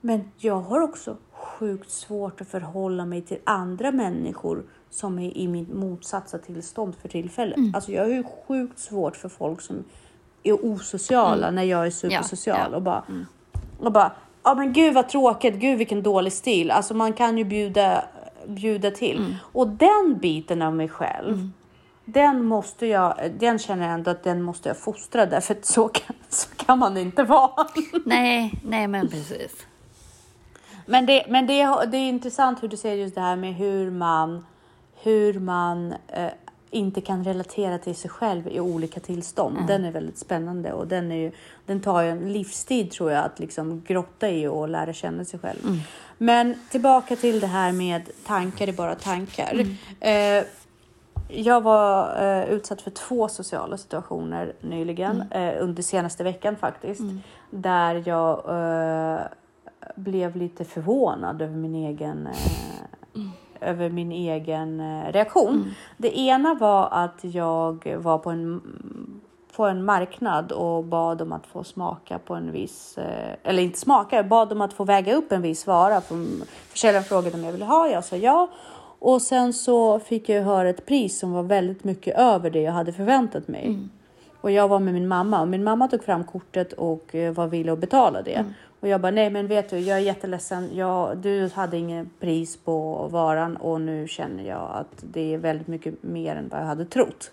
Men 0.00 0.30
jag 0.36 0.60
har 0.60 0.80
också 0.80 1.16
sjukt 1.32 1.90
svårt 1.90 2.40
att 2.40 2.48
förhålla 2.48 3.04
mig 3.04 3.22
till 3.22 3.38
andra 3.44 3.92
människor 3.92 4.64
som 4.90 5.18
är 5.18 5.36
i 5.36 5.48
mitt 5.48 5.74
motsatta 5.74 6.38
tillstånd 6.38 6.94
för 6.94 7.08
tillfället. 7.08 7.58
Alltså 7.74 7.92
jag 7.92 8.02
har 8.02 8.10
ju 8.10 8.24
sjukt 8.48 8.78
svårt 8.78 9.16
för 9.16 9.28
folk 9.28 9.60
som 9.60 9.84
är 10.42 10.52
osociala 10.52 11.50
när 11.50 11.62
jag 11.62 11.86
är 11.86 11.90
supersocial 11.90 12.68
ja. 12.70 12.76
och 12.76 12.82
bara, 12.82 13.04
och 13.78 13.92
bara, 13.92 14.12
ja 14.42 14.54
men 14.54 14.72
gud 14.72 14.94
vad 14.94 15.08
tråkigt, 15.08 15.54
gud 15.54 15.78
vilken 15.78 16.02
dålig 16.02 16.32
stil. 16.32 16.70
Alltså 16.70 16.94
man 16.94 17.12
kan 17.12 17.38
ju 17.38 17.44
bjuda, 17.44 18.04
bjuda 18.46 18.90
till. 18.90 19.36
Och 19.52 19.68
den 19.68 20.18
biten 20.20 20.62
av 20.62 20.74
mig 20.74 20.88
själv, 20.88 21.50
den 22.12 22.44
måste 22.44 22.86
jag, 22.86 23.14
den 23.38 23.58
känner 23.58 23.84
jag 23.84 23.94
ändå 23.94 24.10
att 24.10 24.22
den 24.22 24.42
måste 24.42 24.68
jag 24.68 24.78
fostra 24.78 25.26
därför 25.26 25.54
att 25.54 25.64
så 25.64 25.88
kan, 25.88 26.16
så 26.28 26.48
kan 26.56 26.78
man 26.78 26.96
inte 26.96 27.22
vara. 27.22 27.66
nej, 28.04 28.54
nej 28.64 28.88
men 28.88 29.08
precis. 29.08 29.52
Men, 30.86 31.06
det, 31.06 31.24
men 31.28 31.46
det, 31.46 31.86
det 31.86 31.96
är 31.96 32.08
intressant 32.08 32.62
hur 32.62 32.68
du 32.68 32.76
säger 32.76 32.96
just 32.96 33.14
det 33.14 33.20
här 33.20 33.36
med 33.36 33.54
hur 33.54 33.90
man, 33.90 34.46
hur 35.02 35.40
man 35.40 35.94
eh, 36.08 36.28
inte 36.70 37.00
kan 37.00 37.24
relatera 37.24 37.78
till 37.78 37.96
sig 37.96 38.10
själv 38.10 38.48
i 38.48 38.60
olika 38.60 39.00
tillstånd. 39.00 39.58
Den 39.66 39.84
är 39.84 39.90
väldigt 39.90 40.18
spännande 40.18 40.72
och 40.72 40.86
den, 40.86 41.12
är 41.12 41.16
ju, 41.16 41.32
den 41.66 41.80
tar 41.80 42.02
ju 42.02 42.08
en 42.10 42.32
livstid 42.32 42.90
tror 42.90 43.10
jag 43.10 43.24
att 43.24 43.38
liksom 43.38 43.82
grotta 43.86 44.30
i 44.30 44.46
och 44.46 44.68
lära 44.68 44.92
känna 44.92 45.24
sig 45.24 45.40
själv. 45.40 45.58
Men 46.18 46.54
tillbaka 46.70 47.16
till 47.16 47.40
det 47.40 47.46
här 47.46 47.72
med 47.72 48.10
tankar 48.26 48.68
är 48.68 48.72
bara 48.72 48.94
tankar. 48.94 49.66
Eh, 50.00 50.44
jag 51.28 51.60
var 51.60 52.22
eh, 52.22 52.44
utsatt 52.50 52.82
för 52.82 52.90
två 52.90 53.28
sociala 53.28 53.76
situationer 53.76 54.52
nyligen, 54.60 55.24
eh, 55.30 55.54
under 55.60 55.82
senaste 55.82 56.24
veckan 56.24 56.56
faktiskt. 56.56 57.02
Där 57.50 58.02
jag 58.06 58.38
eh, 58.48 59.20
blev 59.94 60.36
lite 60.36 60.64
förvånad 60.64 61.42
över 61.42 61.56
min 61.56 61.74
egen, 61.74 62.26
eh, 62.26 63.22
över 63.70 63.90
min 63.90 64.12
egen 64.12 64.80
eh, 64.80 65.12
reaktion. 65.12 65.74
Det 65.96 66.18
ena 66.18 66.54
var 66.54 66.88
att 66.90 67.18
jag 67.20 67.96
var 67.98 68.18
på 68.18 68.30
en, 68.30 68.62
på 69.56 69.64
en 69.66 69.84
marknad 69.84 70.52
och 70.52 70.84
bad 70.84 71.22
om 71.22 71.32
att 71.32 71.46
få 71.46 71.64
smaka 71.64 72.18
på 72.18 72.34
en 72.34 72.52
viss, 72.52 72.98
eh, 72.98 73.34
eller 73.42 73.62
inte 73.62 73.78
smaka, 73.78 74.16
jag 74.16 74.28
bad 74.28 74.52
om 74.52 74.60
att 74.60 74.72
få 74.72 74.84
väga 74.84 75.14
upp 75.14 75.32
en 75.32 75.42
viss 75.42 75.66
vara. 75.66 76.00
Försäljaren 76.70 77.04
frågade 77.04 77.36
om 77.36 77.44
jag 77.44 77.52
ville 77.52 77.64
ha, 77.64 77.88
jag 77.88 78.04
sa 78.04 78.16
ja. 78.16 78.48
Och 78.98 79.22
sen 79.22 79.52
så 79.52 80.00
fick 80.00 80.28
jag 80.28 80.42
höra 80.42 80.68
ett 80.68 80.86
pris 80.86 81.18
som 81.18 81.32
var 81.32 81.42
väldigt 81.42 81.84
mycket 81.84 82.18
över 82.18 82.50
det 82.50 82.60
jag 82.60 82.72
hade 82.72 82.92
förväntat 82.92 83.48
mig. 83.48 83.78
Och 84.40 84.50
jag 84.50 84.68
var 84.68 84.78
med 84.80 84.94
min 84.94 85.08
mamma 85.08 85.40
och 85.40 85.48
min 85.48 85.64
mamma 85.64 85.88
tog 85.88 86.04
fram 86.04 86.24
kortet 86.24 86.72
och 86.72 87.14
eh, 87.14 87.32
var 87.32 87.46
villig 87.46 87.72
att 87.72 87.78
betala 87.78 88.22
det. 88.22 88.44
Och 88.80 88.88
jag 88.88 89.00
bara, 89.00 89.12
nej 89.12 89.30
men 89.30 89.46
vet 89.46 89.70
du, 89.70 89.78
jag 89.78 89.98
är 89.98 90.02
jätteledsen. 90.02 90.70
Jag, 90.74 91.16
du 91.16 91.50
hade 91.54 91.76
ingen 91.76 92.10
pris 92.20 92.56
på 92.56 93.08
varan 93.10 93.56
och 93.56 93.80
nu 93.80 94.08
känner 94.08 94.44
jag 94.44 94.70
att 94.74 95.04
det 95.12 95.34
är 95.34 95.38
väldigt 95.38 95.66
mycket 95.66 96.02
mer 96.02 96.36
än 96.36 96.48
vad 96.48 96.60
jag 96.60 96.66
hade 96.66 96.84
trott. 96.84 97.30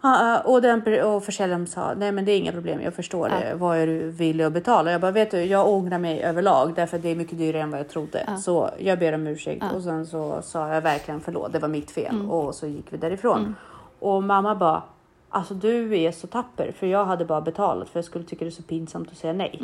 Ja, 0.00 0.40
och, 0.40 0.62
den, 0.62 1.04
och 1.04 1.24
försäljaren 1.24 1.66
sa, 1.66 1.94
nej 1.94 2.12
men 2.12 2.24
det 2.24 2.32
är 2.32 2.38
inga 2.38 2.52
problem, 2.52 2.80
jag 2.80 2.94
förstår 2.94 3.28
det. 3.28 3.54
Vad 3.54 3.76
är 3.78 3.86
du 3.86 4.10
villig 4.10 4.44
att 4.44 4.52
betala? 4.52 4.90
Jag 4.92 5.00
bara, 5.00 5.10
vet 5.10 5.30
du, 5.30 5.44
jag 5.44 5.68
ångrar 5.68 5.98
mig 5.98 6.22
överlag 6.22 6.74
därför 6.74 6.96
att 6.96 7.02
det 7.02 7.08
är 7.08 7.16
mycket 7.16 7.38
dyrare 7.38 7.62
än 7.62 7.70
vad 7.70 7.80
jag 7.80 7.88
trodde. 7.88 8.24
Så 8.38 8.70
jag 8.78 8.98
ber 8.98 9.12
om 9.12 9.26
ursäkt 9.26 9.64
och 9.74 9.82
sen 9.82 10.06
så 10.06 10.42
sa 10.42 10.68
jag 10.74 10.80
verkligen 10.82 11.20
förlåt, 11.20 11.52
det 11.52 11.58
var 11.58 11.68
mitt 11.68 11.90
fel. 11.90 12.14
Och 12.30 12.54
så 12.54 12.66
gick 12.66 12.92
vi 12.92 12.96
därifrån. 12.96 13.54
Och 13.98 14.22
mamma 14.22 14.54
bara, 14.54 14.82
alltså 15.28 15.54
du 15.54 15.98
är 15.98 16.12
så 16.12 16.26
tapper 16.26 16.72
för 16.72 16.86
jag 16.86 17.04
hade 17.04 17.24
bara 17.24 17.40
betalat 17.40 17.88
för 17.88 17.98
jag 17.98 18.04
skulle 18.04 18.24
tycka 18.24 18.44
det 18.44 18.48
är 18.48 18.52
så 18.52 18.62
pinsamt 18.62 19.10
att 19.10 19.16
säga 19.16 19.32
nej. 19.32 19.58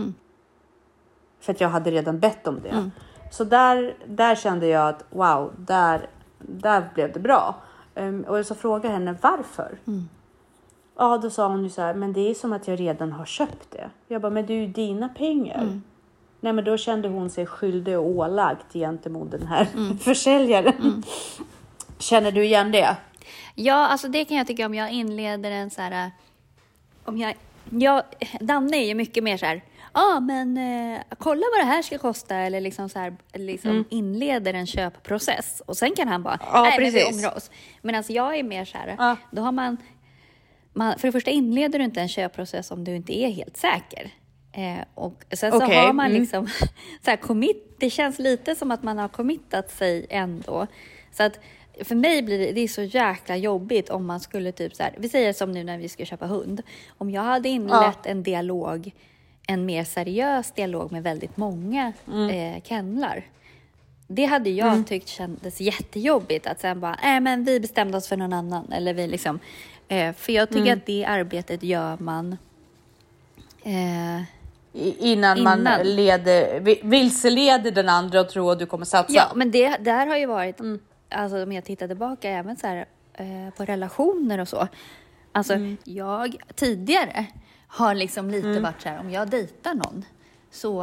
För 1.41 1.53
att 1.53 1.61
jag 1.61 1.69
hade 1.69 1.91
redan 1.91 2.19
bett 2.19 2.47
om 2.47 2.61
det. 2.63 2.91
Så 3.31 3.45
där, 3.45 3.95
där 4.07 4.35
kände 4.35 4.67
jag 4.67 4.89
att 4.89 5.05
wow, 5.11 5.53
där, 5.57 6.07
där 6.39 6.89
blev 6.95 7.13
det 7.13 7.21
bra. 7.21 7.55
Ehm, 7.95 8.25
och 8.29 8.39
jag 8.39 8.47
så 8.47 8.55
frågade 8.55 8.95
henne 8.95 9.15
varför. 9.23 9.79
Ja, 10.97 11.19
då 11.19 11.31
sa 11.31 11.49
hon 11.49 11.63
ju 11.65 11.71
så 11.71 11.83
här, 11.83 11.95
men 11.95 12.13
det 12.13 12.31
är 12.31 12.35
som 12.35 12.53
att 12.53 12.69
jag 12.69 12.81
redan 12.81 13.13
har 13.13 13.25
köpt 13.25 13.71
det. 13.71 13.91
Jag 14.09 14.21
bara, 14.23 14.31
men 14.31 14.47
det 14.47 14.53
är 14.53 14.59
ju 14.61 14.67
dina 14.67 15.09
pengar. 15.09 15.61
Mm. 15.63 15.83
Nej, 16.41 16.53
men 16.53 16.65
då 16.65 16.77
kände 16.77 17.09
hon 17.09 17.31
sig 17.31 17.47
skyldig 17.47 17.99
och 17.99 18.07
ålagd 18.07 18.73
gentemot 18.73 19.31
den 19.31 19.47
här 19.47 19.65
försäljaren. 20.01 21.03
Känner 21.99 22.33
du 22.33 22.45
igen 22.45 22.73
det? 22.73 22.97
Ja, 23.55 23.75
alltså 23.87 24.09
det 24.09 24.25
kan 24.25 24.37
jag 24.37 24.47
tycka 24.47 24.67
om 24.67 24.75
jag 24.75 24.91
inleder 24.93 25.51
en 25.51 25.71
så 25.71 25.83
här... 25.83 26.11
Om 27.05 27.19
jag, 27.19 27.35
jag, 27.71 28.03
Danne 28.41 28.77
är 28.77 28.87
ju 28.87 28.95
mycket 28.95 29.25
mer 29.25 29.37
så 29.37 29.47
här, 29.47 29.63
ja 29.95 30.17
ah, 30.17 30.21
men 30.21 30.57
eh, 30.57 31.01
kolla 31.19 31.43
vad 31.57 31.61
det 31.67 31.73
här 31.73 31.83
ska 31.83 31.99
kosta 31.99 32.37
eller 32.37 32.61
liksom 32.61 32.89
så 32.89 32.99
här, 32.99 33.17
liksom 33.35 33.85
inleder 33.89 34.55
en 34.55 34.67
köpprocess 34.67 35.63
och 35.67 35.77
sen 35.77 35.95
kan 35.97 36.09
han 36.09 36.23
bara, 36.23 36.39
Ja, 36.53 36.63
nej 36.63 36.79
men 36.81 36.91
vi 36.93 37.01
precis. 37.01 37.17
ångrar 37.17 37.37
oss. 37.37 37.51
Men 37.83 37.95
alltså 37.95 38.13
jag 38.13 38.37
är 38.39 38.43
mer 38.43 38.65
så 38.65 38.79
här, 38.79 38.95
Ja. 38.99 39.17
då 39.31 39.43
har 39.43 39.53
man, 39.53 39.77
man, 40.73 40.99
för 40.99 41.09
det 41.09 41.13
första 41.13 41.31
inleder 41.31 41.79
du 41.79 41.85
inte 41.85 42.01
en 42.01 42.09
köpprocess 42.09 42.71
om 42.71 42.85
du 42.85 42.97
inte 42.97 43.19
är 43.19 43.29
helt 43.31 43.57
säker. 43.57 44.11
Eh, 44.53 44.85
och 44.95 45.25
sen 45.31 45.53
så 45.53 45.65
Okej, 45.65 45.77
har 45.77 45.93
man 45.93 46.07
mm. 46.07 46.21
liksom 46.21 46.47
så 47.05 47.11
här 47.11 47.17
commit, 47.17 47.77
det 47.79 47.91
känns 47.91 48.19
lite 48.19 48.55
som 48.55 48.71
att 48.71 48.83
man 48.83 48.99
har 48.99 49.09
committat 49.09 49.71
sig 49.71 50.07
ändå. 50.11 50.67
Så 51.13 51.23
att 51.23 51.39
för 51.85 51.95
mig 51.95 52.23
blir 52.23 52.39
det, 52.39 52.53
det 52.53 52.61
är 52.61 52.69
så 52.69 52.83
jäkla 52.83 53.37
jobbigt 53.37 53.91
om 53.91 54.07
man 54.07 54.21
skulle 54.21 54.53
typ 54.53 54.77
så 54.77 54.83
här, 54.83 54.95
vi 54.99 55.09
säger 55.09 55.33
som 55.33 55.53
nu 55.53 55.65
när 55.65 55.79
vi 55.79 55.89
ska 55.89 56.05
köpa 56.05 56.27
hund. 56.27 56.63
Om 56.99 57.11
jag 57.11 57.23
hade 57.23 57.49
inlett 57.49 58.07
en 58.07 58.23
dialog, 58.23 58.93
en 59.47 59.67
mer 59.67 59.85
seriös 59.85 60.53
dialog 60.53 60.93
med 60.93 61.03
väldigt 61.03 61.37
många 61.37 61.93
Mm. 62.07 62.31
eh, 62.31 62.63
kennlar. 62.63 63.27
Det 64.09 64.25
hade 64.25 64.51
jag 64.51 64.87
tyckt 64.87 65.09
kändes 65.09 65.61
jättejobbigt 65.61 66.47
att 66.47 66.61
sen 66.61 66.81
bara, 66.81 66.97
nej 67.03 67.21
men 67.21 67.45
vi 67.45 67.61
bestämde 67.61 67.97
oss 67.97 68.09
för 68.09 68.17
någon 68.17 68.33
annan. 68.33 68.73
Eller 68.73 68.95
vi 68.95 69.07
liksom, 69.07 69.39
eh, 69.93 70.13
för 70.15 70.33
jag 70.33 70.49
tycker 70.49 70.61
Mm. 70.67 70.79
att 70.79 70.87
det 70.87 71.05
arbetet 71.05 71.63
gör 71.63 71.97
man 71.99 72.37
eh, 73.63 74.21
I- 74.75 74.97
Innan, 75.13 75.43
man 75.43 75.61
Innan. 75.61 75.83
leder, 75.83 76.61
vi- 76.61 76.81
vilseleder 76.85 77.71
den 77.71 77.89
andra 77.89 78.21
och 78.21 78.29
tror 78.29 78.53
att 78.53 78.59
du 78.59 78.67
kommer 78.67 78.85
satsa. 78.85 79.13
Ja, 79.15 79.33
men 79.35 79.51
det 79.51 79.77
där 79.77 80.07
har 80.07 80.17
ju 80.17 80.27
varit, 80.27 80.61
Mm. 80.61 80.81
alltså 81.11 81.43
om 81.43 81.53
jag 81.53 81.65
tittar 81.65 81.89
tillbaka 81.89 82.31
även 82.31 82.57
så 82.57 82.67
här, 82.67 82.87
eh, 83.15 83.55
på 83.57 83.65
relationer 83.65 84.39
och 84.39 84.49
så. 84.49 84.69
Alltså 85.33 85.55
Mm. 85.55 85.77
jag 85.85 86.37
tidigare 86.55 87.27
har 87.67 87.95
liksom 87.95 88.31
lite 88.31 88.49
Mm. 88.49 88.63
varit 88.63 88.83
så 88.83 88.89
här, 88.89 89.01
om 89.01 89.11
jag 89.11 89.31
dejtar 89.31 89.75
någon 89.75 90.05
så 90.51 90.83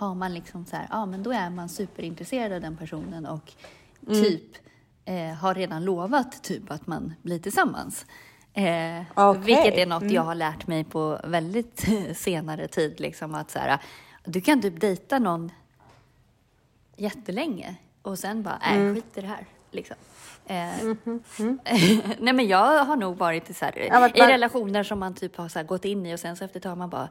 har 0.00 0.14
man 0.14 0.34
liksom 0.34 0.64
så 0.66 0.76
här, 0.76 0.86
ja 0.90 1.06
men 1.06 1.22
då 1.22 1.32
är 1.32 1.50
man 1.50 1.68
superintresserad 1.68 2.52
av 2.52 2.60
den 2.60 2.76
personen 2.76 3.26
och 3.26 3.52
Mm. 4.08 4.22
typ 4.22 4.44
eh, 5.04 5.34
har 5.34 5.54
redan 5.54 5.84
lovat 5.84 6.42
typ 6.42 6.70
att 6.70 6.86
man 6.86 7.14
blir 7.22 7.38
tillsammans. 7.38 8.06
Eh, 8.54 9.02
Okej. 9.14 9.42
Vilket 9.42 9.74
är 9.74 9.86
något 9.86 10.10
jag 10.10 10.22
har 10.22 10.34
lärt 10.34 10.66
mig 10.66 10.84
på 10.84 11.20
väldigt 11.24 11.86
senare 12.18 12.68
tid. 12.68 13.00
Liksom 13.00 13.34
att 13.34 13.50
så 13.50 13.58
här, 13.58 13.78
du 14.24 14.40
kan 14.40 14.62
typ 14.62 14.80
dejta 14.80 15.18
någon 15.18 15.50
jättelänge 16.96 17.74
och 18.02 18.18
sen 18.18 18.42
bara, 18.42 18.58
nej 18.62 18.76
Mm. 18.76 18.94
skit 18.94 19.04
i 19.18 19.20
det 19.20 19.26
här. 19.26 19.44
Liksom. 19.70 19.96
Eh, 20.46 20.68
nej 22.18 22.32
men 22.32 22.48
jag 22.48 22.84
har 22.84 22.96
nog 22.96 23.16
varit 23.16 23.50
i, 23.50 23.54
så 23.54 23.64
här, 23.64 23.78
i 23.78 24.20
relationer 24.20 24.82
som 24.82 24.98
man 24.98 25.14
typ 25.14 25.36
har 25.36 25.48
så 25.48 25.58
här, 25.58 25.66
gått 25.66 25.84
in 25.84 26.06
i 26.06 26.14
och 26.14 26.20
sen 26.20 26.36
så 26.36 26.44
efter 26.44 26.56
ett 26.56 26.62
tag 26.62 26.78
man 26.78 26.90
bara, 26.90 27.08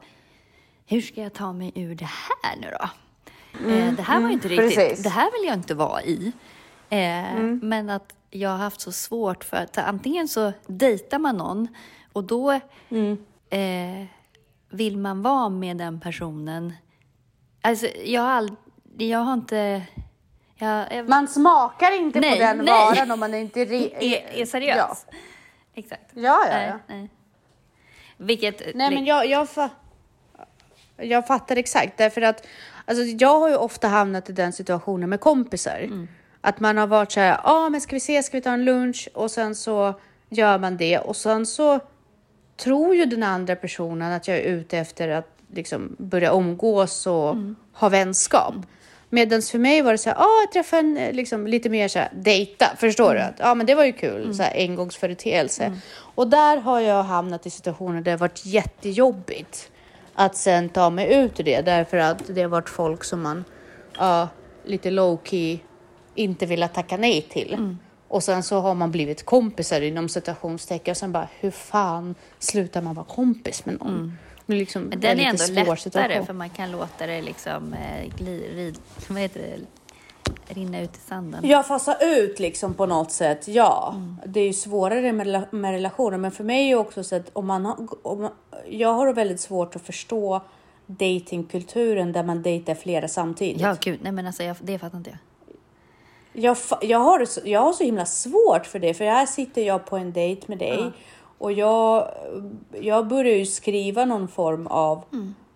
hur 0.86 1.00
ska 1.00 1.22
jag 1.22 1.32
ta 1.32 1.52
mig 1.52 1.72
ur 1.74 1.94
det 1.94 2.04
här 2.08 2.56
nu 2.60 2.70
då? 2.80 2.88
eh, 3.70 3.92
det 3.92 4.02
här 4.02 4.20
var 4.20 4.28
ju 4.28 4.34
inte 4.34 4.48
riktigt, 4.48 4.76
Mm, 4.78 4.88
precis. 4.88 5.02
det 5.04 5.10
här 5.10 5.30
vill 5.32 5.48
jag 5.48 5.56
inte 5.56 5.74
vara 5.74 6.02
i. 6.02 6.32
Eh, 6.90 7.32
Mm. 7.34 7.60
Men 7.62 7.90
att 7.90 8.14
jag 8.30 8.50
har 8.50 8.56
haft 8.56 8.80
så 8.80 8.92
svårt 8.92 9.44
för 9.44 9.56
att 9.56 9.78
antingen 9.78 10.28
så 10.28 10.52
dejtar 10.66 11.18
man 11.18 11.36
någon 11.36 11.68
och 12.12 12.24
då 12.24 12.60
Mm. 12.88 13.18
eh, 13.50 14.06
vill 14.70 14.96
man 14.96 15.22
vara 15.22 15.48
med 15.48 15.76
den 15.76 16.00
personen. 16.00 16.72
Alltså 17.62 17.86
jag 18.04 18.22
har 18.22 18.30
aldrig, 18.30 18.56
jag 19.10 19.18
har 19.18 19.32
inte, 19.34 19.82
jag, 20.56 20.92
jag 20.92 21.08
Man 21.08 21.28
smakar 21.28 21.96
inte 22.00 22.20
Nej, 22.20 22.32
på 22.38 22.44
den 22.44 22.56
nej. 22.58 22.66
varan 22.66 23.10
om 23.10 23.20
man 23.20 23.34
inte... 23.34 23.64
Re- 23.64 23.94
är, 24.00 24.40
är 24.42 24.46
seriös. 24.46 25.06
Ja, 25.10 25.16
Exakt. 25.74 26.10
ja, 26.14 26.20
ja. 26.22 26.52
Nej, 26.52 26.68
ja. 26.68 26.78
nej. 26.86 27.10
Vilket... 28.16 28.74
Nej, 28.74 28.94
men 28.94 29.04
jag, 29.04 29.26
jag, 29.26 29.46
fa- 29.46 29.70
jag 30.96 31.26
fattar 31.26 31.56
exakt. 31.56 31.98
Därför 31.98 32.22
att 32.22 32.46
alltså, 32.84 33.04
jag 33.04 33.38
har 33.40 33.48
ju 33.48 33.56
ofta 33.56 33.88
hamnat 33.88 34.30
i 34.30 34.32
den 34.32 34.52
situationen 34.52 35.10
med 35.10 35.20
kompisar. 35.20 36.06
Att 36.40 36.60
man 36.60 36.76
har 36.76 36.86
varit 36.86 37.12
så 37.12 37.20
här, 37.20 37.28
ja 37.28 37.40
ah, 37.44 37.68
men 37.68 37.80
ska 37.80 37.96
vi 37.96 38.00
se, 38.00 38.22
ska 38.22 38.36
vi 38.36 38.40
ta 38.40 38.52
en 38.52 38.64
lunch? 38.64 39.08
Och 39.14 39.30
sen 39.30 39.54
så 39.54 39.94
gör 40.28 40.58
man 40.58 40.76
det. 40.76 40.98
Och 40.98 41.16
sen 41.16 41.46
så 41.46 41.80
tror 42.56 42.94
ju 42.94 43.04
den 43.04 43.22
andra 43.22 43.56
personen 43.56 44.12
att 44.12 44.28
jag 44.28 44.36
är 44.36 44.42
ute 44.42 44.78
efter 44.78 45.08
att 45.08 45.28
liksom 45.54 45.96
börja 45.98 46.32
umgås 46.32 47.06
och 47.06 47.36
ha 47.72 47.88
vänskap. 47.88 48.54
Medan 49.12 49.42
för 49.42 49.58
mig 49.58 49.82
var 49.82 49.92
det 49.92 49.98
så 49.98 50.10
här, 50.10 50.16
ah, 50.16 50.40
jag 50.42 50.52
träffade 50.52 50.80
en 50.80 50.96
eh, 50.96 51.12
liksom, 51.12 51.46
lite 51.46 51.68
mer 51.68 51.88
så 51.88 51.98
här, 51.98 52.10
dejta, 52.14 52.66
förstår 52.76 53.14
du? 53.14 53.20
Att, 53.20 53.34
Ja, 53.38 53.54
men 53.54 53.66
det 53.66 53.74
var 53.74 53.84
ju 53.84 53.92
kul, 53.92 54.34
så 54.34 54.42
här, 54.42 54.52
engångsföreteelse. 54.54 55.80
Och 56.14 56.28
där 56.28 56.56
har 56.56 56.80
jag 56.80 57.02
hamnat 57.02 57.46
i 57.46 57.50
situationer 57.50 58.00
där 58.00 58.10
det 58.12 58.16
varit 58.16 58.46
jättejobbigt 58.46 59.70
att 60.14 60.36
sen 60.36 60.68
ta 60.68 60.90
mig 60.90 61.14
ut 61.14 61.40
ur 61.40 61.44
det, 61.44 61.60
därför 61.60 61.96
att 61.96 62.22
det 62.26 62.42
har 62.42 62.48
varit 62.48 62.68
folk 62.68 63.04
som 63.04 63.22
man, 63.22 63.44
ja, 63.98 64.28
lite 64.64 64.90
low 64.90 65.18
key 65.24 65.58
inte 66.14 66.46
vill 66.46 66.68
tacka 66.74 66.96
nej 66.96 67.22
till. 67.22 67.76
Och 68.08 68.22
sen 68.22 68.42
så 68.42 68.60
har 68.60 68.74
man 68.74 68.90
blivit 68.90 69.24
kompisar 69.24 69.80
inom 69.80 70.08
citationstecken 70.08 70.92
och 70.92 70.96
sen 70.96 71.12
bara, 71.12 71.28
hur 71.40 71.50
fan 71.50 72.14
slutar 72.38 72.82
man 72.82 72.94
vara 72.94 73.06
kompis 73.06 73.66
med 73.66 73.78
någon? 73.80 74.18
Det 74.46 74.54
är 74.54 74.58
liksom 74.58 74.82
Men 74.82 75.00
den 75.00 75.10
en 75.10 75.20
är 75.20 75.24
ändå 75.28 75.38
svår 75.38 75.54
lättare 75.54 75.76
situation. 75.76 76.26
för 76.26 76.32
man 76.32 76.50
kan 76.50 76.70
låta 76.72 77.06
det 77.06 77.22
liksom 77.22 77.74
eh, 77.74 78.14
gli, 78.18 78.74
vad 79.08 79.18
heter 79.20 79.40
det? 79.40 79.58
rinna 80.54 80.80
ut 80.80 80.96
i 80.96 81.00
sanden. 81.00 81.40
Ja, 81.44 81.62
fasa 81.62 81.96
ut 82.00 82.38
liksom 82.38 82.74
på 82.74 82.86
något 82.86 83.12
sätt. 83.12 83.48
Ja, 83.48 83.92
Mm. 83.96 84.16
det 84.26 84.40
är 84.40 84.46
ju 84.46 84.52
svårare 84.52 85.12
med, 85.12 85.46
med 85.50 85.70
relationer, 85.72 86.18
men 86.18 86.30
för 86.30 86.44
mig 86.44 86.64
är 86.66 86.68
det 86.68 86.80
också 86.80 87.04
så 87.04 87.16
att 87.16 87.30
om 87.32 87.46
man 87.46 87.64
har, 87.64 87.76
om 88.02 88.20
man, 88.20 88.30
jag 88.68 88.92
har 88.94 89.12
väldigt 89.12 89.40
svårt 89.40 89.76
att 89.76 89.82
förstå 89.82 90.40
datingkulturen 90.86 92.12
där 92.12 92.22
man 92.22 92.42
dejtar 92.42 92.74
flera 92.74 93.08
samtidigt. 93.08 93.60
Ja, 93.62 93.76
gud. 93.80 93.98
Nej, 94.02 94.12
men 94.12 94.26
alltså 94.26 94.42
jag, 94.42 94.56
det 94.60 94.78
fattar 94.78 94.98
inte 94.98 95.10
jag. 95.10 95.18
Jag, 96.40 96.56
jag, 96.82 96.98
har, 96.98 97.24
så- 97.24 97.40
jag 97.44 97.60
har 97.60 97.72
så 97.72 97.84
himla 97.84 98.06
svårt 98.06 98.66
för 98.66 98.78
det, 98.78 98.94
för 98.94 99.04
här 99.04 99.26
sitter 99.26 99.62
jag 99.62 99.84
på 99.86 99.96
en 99.96 100.12
dejt 100.12 100.42
med 100.46 100.58
dig 100.58 100.90
och 101.38 101.52
jag, 101.52 102.08
jag 102.80 103.06
börjar 103.08 103.36
ju 103.36 103.46
skriva 103.46 104.04
någon 104.04 104.28
form 104.28 104.66
av 104.66 105.04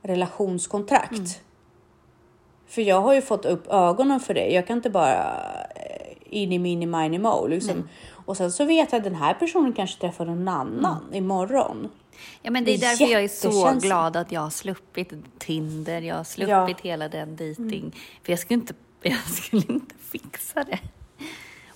relationskontrakt. 0.03 1.40
För 2.66 2.83
jag 2.83 3.01
har 3.01 3.14
ju 3.14 3.23
fått 3.23 3.44
upp 3.44 3.66
ögonen 3.70 4.20
för 4.20 4.35
det. 4.35 4.47
Jag 4.49 4.66
kan 4.66 4.77
inte 4.77 4.90
bara 4.90 5.14
eh, 5.77 6.12
in 6.25 6.53
i 6.53 6.59
mini 6.59 6.87
mini 6.87 7.18
mo 7.18 7.47
liksom. 7.47 7.88
Och 8.27 8.37
sen 8.37 8.53
så 8.53 8.64
vet 8.64 8.92
jag 8.92 8.99
att 8.99 9.05
den 9.05 9.14
här 9.14 9.35
personen 9.35 9.73
kanske 9.73 10.01
träffar 10.01 10.25
någon 10.25 10.49
annan 10.49 11.05
imorgon. 11.14 11.90
Ja, 12.42 12.51
men 12.51 12.64
det 12.64 12.70
är 12.75 12.79
Det 12.79 12.87
är 12.87 12.90
därför 12.90 13.12
jag 13.12 13.25
är 13.25 13.29
så 13.29 13.81
glad 13.81 14.16
att 14.16 14.33
jag 14.33 14.40
har 14.40 14.51
sluppit 14.51 15.12
Tinder, 15.38 16.03
jag 16.03 16.16
har 16.16 16.25
sluppit 16.25 16.51
Ja. 16.51 16.75
hela 16.90 17.09
den 17.09 17.37
dating. 17.37 17.94
För 18.23 18.33
jag 18.33 18.38
skulle, 18.38 18.61
inte, 18.61 18.75
jag 19.12 19.21
skulle 19.29 19.62
inte 19.69 19.95
fixa 19.99 20.64
det. 20.64 20.79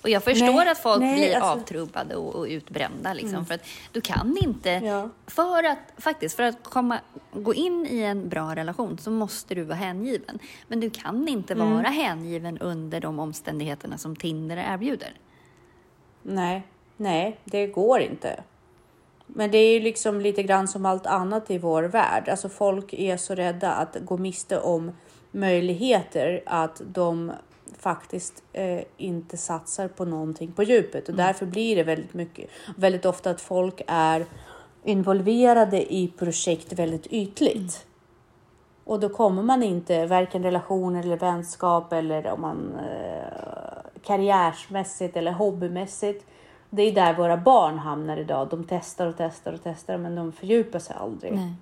Och 0.01 0.09
jag 0.09 0.23
förstår 0.23 0.45
Nej, 0.53 0.69
att 0.69 0.77
folk 0.77 0.99
nej, 0.99 1.15
blir 1.15 1.35
alltså- 1.35 1.49
Mm. 1.51 1.59
avtrubbade 1.61 2.15
och, 2.15 2.35
och 2.35 2.43
utbrända. 2.45 3.13
Liksom, 3.13 3.45
För 3.45 3.53
att 3.53 3.65
du 3.91 4.01
kan 4.01 4.37
inte, 4.41 4.69
Ja. 4.69 5.09
för 5.27 5.63
att 5.63 5.77
faktiskt, 5.97 6.35
för 6.35 6.43
att 6.43 6.63
komma, 6.63 6.99
gå 7.33 7.53
in 7.53 7.87
i 7.89 7.99
en 7.99 8.29
bra 8.29 8.55
relation 8.55 8.97
så 8.97 9.11
måste 9.11 9.55
du 9.55 9.63
vara 9.63 9.77
hängiven. 9.77 10.39
Men 10.67 10.79
du 10.79 10.89
kan 10.89 11.27
inte 11.27 11.53
Mm. 11.53 11.73
vara 11.73 11.87
hängiven 11.87 12.57
under 12.57 12.99
de 13.01 13.19
omständigheterna 13.19 13.97
som 13.97 14.15
Tinder 14.15 14.57
erbjuder. 14.57 15.13
Nej, 16.23 16.63
nej, 16.97 17.39
det 17.45 17.67
går 17.67 17.99
inte. 17.99 18.43
Men 19.27 19.51
det 19.51 19.57
är 19.57 19.73
ju 19.73 19.79
liksom 19.79 20.21
lite 20.21 20.43
grann 20.43 20.67
som 20.67 20.85
allt 20.85 21.05
annat 21.05 21.51
i 21.51 21.57
vår 21.57 21.83
värld. 21.83 22.29
Alltså 22.29 22.49
folk 22.49 22.93
är 22.93 23.17
så 23.17 23.35
rädda 23.35 23.71
att 23.73 23.97
gå 24.01 24.17
miste 24.17 24.59
om 24.59 24.91
möjligheter 25.31 26.43
att 26.45 26.81
de 26.85 27.31
faktiskt 27.77 28.43
eh, 28.53 28.81
inte 28.97 29.37
satsar 29.37 29.87
på 29.87 30.05
någonting 30.05 30.51
på 30.51 30.63
djupet 30.63 31.09
och 31.09 31.15
därför 31.15 31.45
blir 31.45 31.75
det 31.75 31.83
väldigt 31.83 32.13
mycket, 32.13 32.49
väldigt 32.77 33.05
ofta 33.05 33.29
att 33.29 33.41
folk 33.41 33.81
är 33.87 34.25
involverade 34.83 35.93
i 35.93 36.07
projekt 36.17 36.73
väldigt 36.73 37.07
ytligt. 37.07 37.85
Och 38.83 38.99
då 38.99 39.09
kommer 39.09 39.43
man 39.43 39.63
inte, 39.63 40.05
varken 40.05 40.43
relationer 40.43 41.03
eller 41.03 41.17
vänskap 41.17 41.93
eller 41.93 42.27
om 42.27 42.41
man 42.41 42.75
eh, 42.79 44.01
karriärsmässigt 44.03 45.17
eller 45.17 45.31
hobbymässigt. 45.31 46.25
Det 46.69 46.81
är 46.81 46.91
där 46.91 47.13
våra 47.13 47.37
barn 47.37 47.79
hamnar 47.79 48.17
idag. 48.17 48.47
De 48.49 48.63
testar 48.63 49.07
och 49.07 49.15
testar 49.17 49.53
och 49.53 49.59
testar 49.63 49.97
men 49.97 50.15
de 50.15 50.31
fördjupar 50.31 50.79
sig 50.79 50.95
aldrig. 50.99 51.33
Nej. 51.33 51.53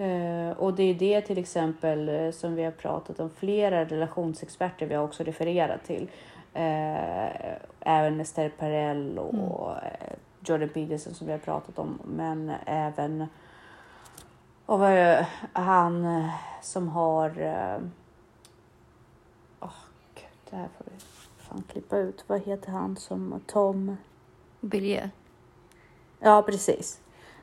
Eh, 0.00 0.50
och 0.50 0.74
det 0.74 0.82
är 0.82 0.94
det 0.94 1.20
till 1.20 1.38
exempel 1.38 2.08
eh, 2.08 2.30
som 2.30 2.54
vi 2.54 2.64
har 2.64 2.70
pratat 2.70 3.20
om 3.20 3.30
flera 3.30 3.84
relationsexperter 3.84 4.86
vi 4.86 4.94
har 4.94 5.04
också 5.04 5.24
refererat 5.24 5.84
till. 5.84 6.10
Eh, 6.54 7.52
även 7.80 8.20
Esther 8.20 8.48
Perel 8.48 9.18
och 9.18 9.70
eh, 9.70 10.16
Jordan 10.44 10.68
Peterson 10.68 11.14
som 11.14 11.26
vi 11.26 11.32
har 11.32 11.38
pratat 11.38 11.78
om, 11.78 11.98
men 12.04 12.52
även 12.66 13.26
och 14.66 14.78
han 15.52 16.28
som 16.62 16.88
har... 16.88 17.30
Åh 19.60 19.70
gud, 20.14 20.24
det 20.50 20.56
här 20.56 20.68
får 20.78 20.84
vi 20.84 21.00
fan 21.38 21.64
klippa 21.72 21.98
ut. 21.98 22.24
Vad 22.26 22.40
heter 22.40 22.70
han 22.70 22.96
som 22.96 23.40
Tom? 23.46 23.96
Biljö. 24.60 25.08
Ja, 26.20 26.42
precis. 26.42 27.00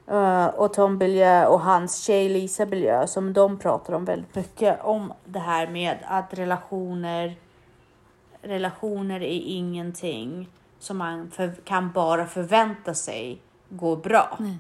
Eh, 0.08 0.46
och 0.46 0.74
Tom 0.74 0.98
Biljö 0.98 1.48
och 1.48 1.62
hans 1.62 2.04
tjej 2.04 2.30
Lisa 2.30 2.66
Biljö 2.66 3.08
som 3.08 3.34
de 3.34 3.60
pratar 3.60 3.94
om 3.94 4.06
väldigt 4.06 4.36
mycket 4.36 4.84
om 4.84 5.14
det 5.26 5.40
här 5.40 5.68
med 5.68 5.98
att 6.08 6.34
relationer 6.34 7.36
relationer 8.42 9.22
är 9.22 9.42
ingenting 9.46 10.50
som 10.80 10.98
man 10.98 11.32
för, 11.32 11.52
kan 11.64 11.92
bara 11.92 12.26
förvänta 12.26 12.94
sig 12.94 13.42
går 13.70 13.98
bra. 13.98 14.38
Nej. 14.40 14.58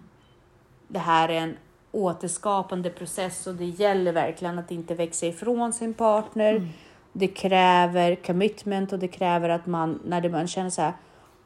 Det 0.88 1.00
här 1.00 1.30
är 1.30 1.42
en 1.42 1.58
återskapande 1.92 2.90
process 2.90 3.48
och 3.48 3.56
det 3.56 3.66
gäller 3.66 4.12
verkligen 4.12 4.60
att 4.60 4.72
inte 4.72 4.96
växa 4.96 5.26
ifrån 5.26 5.74
sin 5.74 5.94
partner. 5.94 6.68
Det 7.14 7.28
kräver 7.28 8.16
commitment 8.16 8.94
och 8.94 9.00
det 9.00 9.08
kräver 9.08 9.50
att 9.50 9.66
man 9.66 10.00
när 10.06 10.30
man 10.30 10.48
känner 10.48 10.70
så 10.70 10.82
här, 10.82 10.94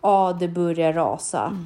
ja, 0.02 0.38
det 0.40 0.48
börjar 0.48 0.94
rasa. 0.94 1.58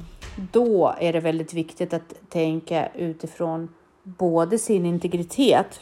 Då 0.52 0.94
är 0.98 1.12
det 1.12 1.20
väldigt 1.20 1.54
viktigt 1.54 1.94
att 1.94 2.14
tänka 2.28 2.88
utifrån 2.94 3.68
både 4.02 4.58
sin 4.58 4.86
integritet 4.86 5.80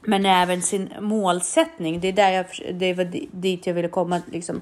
men 0.00 0.26
även 0.26 0.62
sin 0.62 0.92
målsättning. 1.00 2.00
Det 2.00 2.08
är 2.08 2.12
där 2.12 2.30
jag, 2.30 2.46
det 2.74 2.94
var 2.94 3.04
di- 3.04 3.28
dit 3.32 3.66
jag 3.66 3.74
ville 3.74 3.88
komma 3.88 4.20
liksom, 4.26 4.60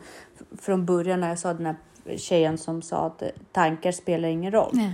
från 0.59 0.87
början 0.87 1.21
när 1.21 1.29
jag 1.29 1.39
sa 1.39 1.55
den 1.55 1.67
här 1.67 1.77
tjejen 2.17 2.59
som 2.59 2.83
sa 2.83 3.07
att 3.07 3.23
eh, 3.23 3.29
tankar 3.53 3.93
spelar 3.93 4.29
ingen 4.29 4.53
roll. 4.53 4.71
Nej. 4.73 4.93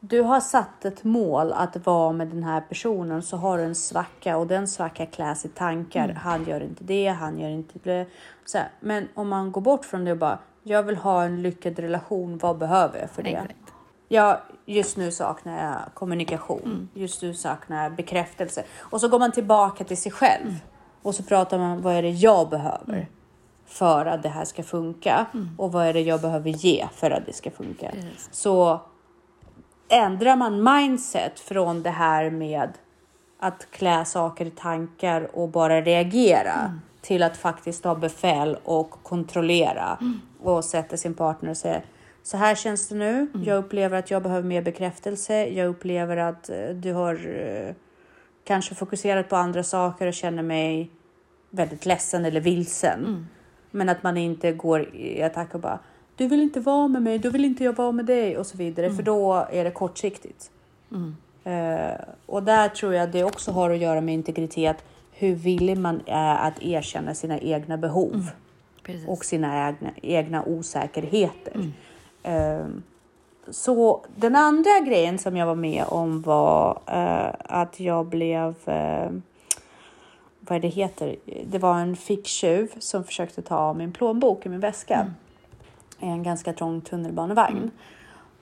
Du 0.00 0.20
har 0.20 0.40
satt 0.40 0.84
ett 0.84 1.04
mål 1.04 1.52
att 1.52 1.86
vara 1.86 2.12
med 2.12 2.28
den 2.28 2.44
här 2.44 2.60
personen 2.60 3.22
så 3.22 3.36
har 3.36 3.58
du 3.58 3.64
en 3.64 3.74
svacka 3.74 4.36
och 4.36 4.46
den 4.46 4.68
svacka 4.68 5.06
kläs 5.06 5.44
i 5.44 5.48
tankar. 5.48 6.08
Han 6.08 6.44
gör 6.44 6.60
inte 6.60 6.84
det, 6.84 7.08
han 7.08 7.38
gör 7.38 7.48
inte 7.48 7.78
det. 7.82 8.06
Så 8.44 8.58
här. 8.58 8.68
Men 8.80 9.08
om 9.14 9.28
man 9.28 9.52
går 9.52 9.60
bort 9.60 9.84
från 9.84 10.04
det 10.04 10.12
och 10.12 10.18
bara, 10.18 10.38
jag 10.62 10.82
vill 10.82 10.96
ha 10.96 11.24
en 11.24 11.42
lyckad 11.42 11.78
relation, 11.78 12.38
vad 12.38 12.58
behöver 12.58 13.00
jag 13.00 13.10
för 13.10 13.22
det? 13.22 13.30
Exakt. 13.30 13.54
Ja, 14.08 14.42
just 14.66 14.96
nu 14.96 15.12
saknar 15.12 15.64
jag 15.64 15.94
kommunikation. 15.94 16.88
Just 16.94 17.22
nu 17.22 17.34
saknar 17.34 17.82
jag 17.82 17.92
bekräftelse. 17.92 18.64
Och 18.78 19.00
så 19.00 19.08
går 19.08 19.18
man 19.18 19.32
tillbaka 19.32 19.84
till 19.84 19.96
sig 19.96 20.12
själv. 20.12 20.54
Och 21.02 21.14
så 21.14 21.22
pratar 21.22 21.58
man, 21.58 21.82
vad 21.82 21.94
är 21.94 22.02
det 22.02 22.10
jag 22.10 22.48
behöver? 22.48 23.08
För 23.66 24.06
att 24.06 24.22
det 24.22 24.28
här 24.28 24.44
ska 24.44 24.62
funka. 24.62 25.26
Och 25.56 25.72
vad 25.72 25.86
är 25.86 25.92
det 25.92 26.00
jag 26.00 26.20
behöver 26.20 26.50
ge 26.50 26.88
för 26.92 27.10
att 27.10 27.26
det 27.26 27.32
ska 27.32 27.50
funka? 27.50 27.90
Precis. 27.90 28.28
Så 28.32 28.80
ändrar 29.88 30.36
man 30.36 30.62
mindset 30.62 31.40
från 31.40 31.82
det 31.82 31.90
här 31.90 32.30
med 32.30 32.70
att 33.38 33.66
klä 33.70 34.04
saker 34.04 34.46
i 34.46 34.50
tankar 34.50 35.36
och 35.36 35.48
bara 35.48 35.80
reagera 35.80 36.78
till 37.00 37.22
att 37.22 37.36
faktiskt 37.36 37.82
ta 37.82 37.94
befäl 37.94 38.58
och 38.64 38.90
kontrollera 39.02 39.98
och 40.42 40.64
sätta 40.64 40.96
sin 40.96 41.14
partner 41.14 41.50
och 41.50 41.56
säga 41.56 41.82
så 42.22 42.36
här 42.36 42.54
känns 42.54 42.88
det 42.88 42.94
nu. 42.94 43.26
Jag 43.44 43.58
upplever 43.58 43.98
att 43.98 44.10
jag 44.10 44.22
behöver 44.22 44.48
mer 44.48 44.62
bekräftelse. 44.62 45.46
Jag 45.46 45.66
upplever 45.68 46.16
att 46.16 46.50
eh, 46.50 46.68
du 46.74 46.92
har 46.92 47.14
eh, 47.14 47.74
kanske 48.44 48.74
fokuserat 48.74 49.28
på 49.28 49.36
andra 49.36 49.62
saker 49.62 50.06
och 50.06 50.14
känner 50.14 50.42
mig 50.42 50.90
väldigt 51.50 51.86
ledsen 51.86 52.24
eller 52.24 52.40
vilsen. 52.40 53.04
Men 53.70 53.88
att 53.88 54.02
man 54.02 54.16
inte 54.16 54.52
går 54.52 54.94
i 54.94 55.22
attack 55.22 55.54
och 55.54 55.60
bara 55.60 55.78
du 56.16 56.28
vill 56.28 56.42
inte 56.42 56.60
vara 56.60 56.88
med 56.88 57.02
mig, 57.02 57.18
då 57.18 57.30
vill 57.30 57.44
inte 57.44 57.64
jag 57.64 57.76
vara 57.76 57.92
med 57.92 58.04
dig 58.04 58.38
och 58.38 58.46
så 58.46 58.56
vidare. 58.56 58.90
För 58.90 59.02
då 59.02 59.46
är 59.50 59.64
det 59.64 59.70
kortsiktigt. 59.70 60.50
Eh, 61.44 62.00
och 62.26 62.42
där 62.42 62.68
tror 62.68 62.94
jag 62.94 63.10
det 63.10 63.24
också 63.24 63.50
har 63.50 63.70
att 63.70 63.78
göra 63.78 64.00
med 64.00 64.14
integritet. 64.14 64.84
Hur 65.12 65.34
villig 65.34 65.78
man 65.78 66.00
är 66.06 66.48
att 66.48 66.62
erkänna 66.62 67.14
sina 67.14 67.38
egna 67.38 67.76
behov 67.76 68.30
Precis. 68.88 69.08
och 69.08 69.24
sina 69.24 69.68
egna, 69.68 69.90
egna 70.02 70.44
osäkerheter. 70.44 71.72
Eh, 72.22 72.66
så 73.50 74.04
den 74.16 74.36
andra 74.36 74.80
grejen 74.86 75.18
som 75.18 75.36
jag 75.36 75.46
var 75.46 75.54
med 75.54 75.84
om 75.88 76.22
var 76.22 76.80
eh, 76.86 77.34
att 77.38 77.80
jag 77.80 78.06
blev 78.06 78.54
eh, 78.64 79.10
vad 80.40 80.56
är 80.56 80.60
det 80.60 80.68
heter? 80.68 81.16
Det 81.46 81.58
var 81.58 81.78
en 81.78 81.96
ficktjuv 81.96 82.68
som 82.78 83.04
försökte 83.04 83.42
ta 83.42 83.74
min 83.74 83.92
plånbok 83.92 84.46
i 84.46 84.48
min 84.48 84.60
väska. 84.60 85.06
I 86.00 86.06
en 86.06 86.22
ganska 86.22 86.52
trång 86.52 86.80
tunnelbanevagn. 86.80 87.70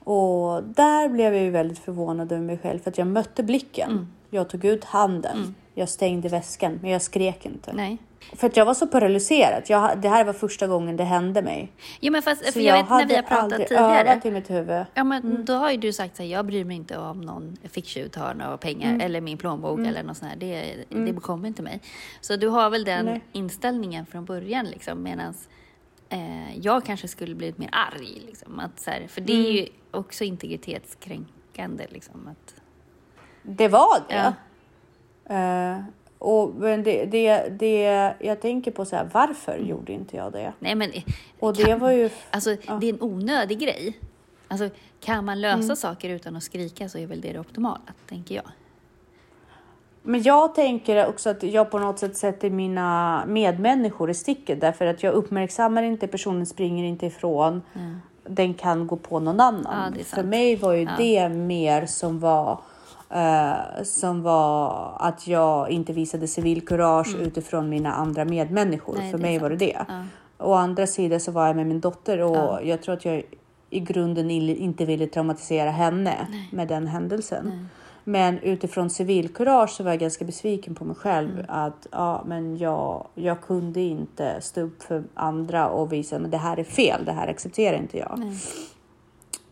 Och 0.04 0.62
där 0.62 1.08
blev 1.08 1.34
jag 1.34 1.42
ju 1.42 1.50
väldigt 1.50 1.78
förvånad 1.78 2.32
över 2.32 2.42
mig 2.42 2.58
själv 2.58 2.78
för 2.78 2.90
att 2.90 2.98
jag 2.98 3.06
mötte 3.06 3.42
blicken. 3.42 4.12
Jag 4.30 4.48
tog 4.48 4.64
ut 4.64 4.84
handen. 4.84 5.54
Jag 5.78 5.88
stängde 5.88 6.28
väskan, 6.28 6.78
men 6.82 6.90
jag 6.90 7.02
skrek 7.02 7.46
inte. 7.46 7.72
Nej. 7.72 7.98
För 8.36 8.46
att 8.46 8.56
jag 8.56 8.64
var 8.64 8.74
så 8.74 8.86
paralyserad. 8.86 9.62
Jag, 9.66 9.98
det 10.00 10.08
här 10.08 10.24
var 10.24 10.32
första 10.32 10.66
gången 10.66 10.96
det 10.96 11.04
hände 11.04 11.42
mig. 11.42 11.72
Jo 12.00 12.12
men 12.12 12.22
fast, 12.22 12.46
Så 12.46 12.52
för 12.52 12.60
jag, 12.60 12.76
vet 12.76 12.88
när 12.90 13.06
vi 13.06 13.14
har 13.16 13.22
pratat 13.22 13.66
tidigare. 13.68 14.00
övat 14.10 14.26
i 14.26 14.30
mitt 14.30 14.50
huvud. 14.50 14.84
Ja, 14.94 15.04
men 15.04 15.22
Mm. 15.22 15.44
då 15.44 15.52
har 15.54 15.70
ju 15.70 15.76
du 15.76 15.92
sagt 15.92 16.20
att 16.20 16.26
jag 16.26 16.46
bryr 16.46 16.64
mig 16.64 16.76
inte 16.76 16.98
om 16.98 17.20
någon 17.20 17.56
ficktjuv 17.64 18.08
tar 18.08 18.34
några 18.34 18.56
pengar 18.56 18.88
Mm. 18.88 19.00
eller 19.00 19.20
min 19.20 19.38
plånbok 19.38 19.78
eller 19.78 20.02
något 20.02 20.16
sånt 20.16 20.30
här. 20.30 20.38
Det, 20.38 20.74
det 20.88 21.12
bekommer 21.12 21.48
inte 21.48 21.62
mig. 21.62 21.80
Så 22.20 22.36
du 22.36 22.48
har 22.48 22.70
väl 22.70 22.84
den 22.84 23.04
Nej. 23.04 23.20
inställningen 23.32 24.06
från 24.06 24.24
början 24.24 24.64
liksom 24.66 25.02
medan 25.02 25.34
eh, 26.08 26.58
jag 26.58 26.84
kanske 26.84 27.08
skulle 27.08 27.34
blivit 27.34 27.58
mer 27.58 27.70
arg. 27.72 28.22
Liksom, 28.26 28.58
att, 28.60 28.80
så 28.80 28.90
här, 28.90 29.06
för 29.08 29.20
det 29.20 29.32
är 29.32 29.40
Mm. 29.40 29.52
ju 29.56 29.66
också 29.90 30.24
integritetskränkande. 30.24 31.86
Liksom, 31.88 32.28
att, 32.28 32.54
Det 33.42 33.68
var 33.68 33.98
det. 34.08 34.14
Ja. 34.14 34.32
Eh, 35.28 35.78
och 36.18 36.54
men 36.54 36.82
det, 36.82 37.04
det, 37.04 37.48
det, 37.58 38.14
jag 38.20 38.40
tänker 38.40 38.70
på 38.70 38.84
så 38.84 38.96
här, 38.96 39.08
varför 39.12 39.58
gjorde 39.58 39.92
inte 39.92 40.16
jag 40.16 40.32
det? 40.32 40.52
nej 40.58 40.74
men, 40.74 40.90
Och 41.40 41.56
det 41.56 41.64
kan- 41.64 41.78
var 41.78 41.90
ju... 41.90 42.10
Alltså, 42.30 42.50
det 42.80 42.88
är 42.88 42.92
en 42.92 43.02
onödig 43.02 43.58
grej. 43.60 43.98
Alltså, 44.48 44.68
kan 45.00 45.24
man 45.24 45.40
lösa 45.40 45.62
Mm. 45.64 45.76
saker 45.76 46.08
utan 46.10 46.36
att 46.36 46.42
skrika 46.42 46.88
så 46.88 46.98
är 46.98 47.06
väl 47.06 47.20
det 47.20 47.32
det 47.32 47.38
optimala, 47.38 47.80
tänker 48.08 48.34
jag. 48.34 48.44
Men 50.02 50.22
jag 50.22 50.54
tänker 50.54 51.06
också 51.06 51.30
att 51.30 51.42
jag 51.42 51.70
på 51.70 51.78
något 51.78 51.98
sätt 51.98 52.16
sätter 52.16 52.50
mina 52.50 53.24
medmänniskor 53.26 54.10
i 54.10 54.14
sticket 54.14 54.60
därför 54.60 54.86
att 54.86 55.02
jag 55.02 55.14
uppmärksammar 55.14 55.82
inte, 55.82 56.06
personen 56.06 56.46
springer 56.46 56.84
inte 56.84 57.06
ifrån. 57.06 57.62
Den 58.24 58.54
kan 58.54 58.86
gå 58.86 58.96
på 58.96 59.20
någon 59.20 59.40
annan. 59.40 59.94
Ja, 59.98 60.04
För 60.04 60.22
mig 60.22 60.56
var 60.56 60.72
ju 60.72 60.82
Ja. 60.82 60.90
det 60.98 61.28
mer 61.28 61.86
som 61.86 62.20
var 62.20 62.58
eh, 63.10 63.82
som 63.84 64.22
var 64.22 64.92
att 65.00 65.26
jag 65.28 65.70
inte 65.70 65.92
visade 65.92 66.26
civilkurage 66.28 67.14
utifrån 67.20 67.68
mina 67.68 67.92
andra 67.92 68.24
medmänniskor. 68.24 68.94
Mm. 68.94 69.02
Nej, 69.04 69.12
För 69.12 69.18
mig 69.18 69.38
var 69.38 69.50
det 69.50 69.58
sant. 69.74 69.88
det. 69.88 69.94
Ja. 70.38 70.46
Å 70.46 70.52
andra 70.54 70.86
sidan 70.86 71.20
så 71.20 71.32
var 71.32 71.46
jag 71.46 71.56
med 71.56 71.66
min 71.66 71.80
dotter 71.80 72.20
och 72.20 72.36
Ja. 72.36 72.60
jag 72.62 72.82
tror 72.82 72.94
att 72.94 73.04
jag 73.04 73.22
i 73.70 73.80
grunden 73.80 74.30
inte 74.30 74.84
ville 74.84 75.06
traumatisera 75.06 75.70
henne 75.70 76.14
med 76.52 76.68
den 76.68 76.86
händelsen. 76.86 77.68
Men 78.04 78.38
utifrån 78.38 78.90
civilkurage 78.90 79.70
så 79.70 79.82
var 79.82 79.90
jag 79.90 80.00
ganska 80.00 80.24
besviken 80.24 80.74
på 80.74 80.84
mig 80.84 80.96
själv 80.96 81.30
Mm. 81.30 81.44
att 81.48 81.86
ja, 81.92 82.22
men 82.26 82.56
jag, 82.58 83.06
jag 83.14 83.40
kunde 83.40 83.80
inte 83.80 84.40
stå 84.40 84.60
upp 84.60 84.82
för 84.82 85.04
andra 85.14 85.68
och 85.68 85.92
visa 85.92 86.16
att 86.16 86.30
det 86.30 86.36
här 86.36 86.56
är 86.58 86.64
fel, 86.64 87.04
det 87.04 87.12
här 87.12 87.28
accepterar 87.28 87.76
inte 87.76 87.98
jag. 87.98 88.14
Nej. 88.18 88.36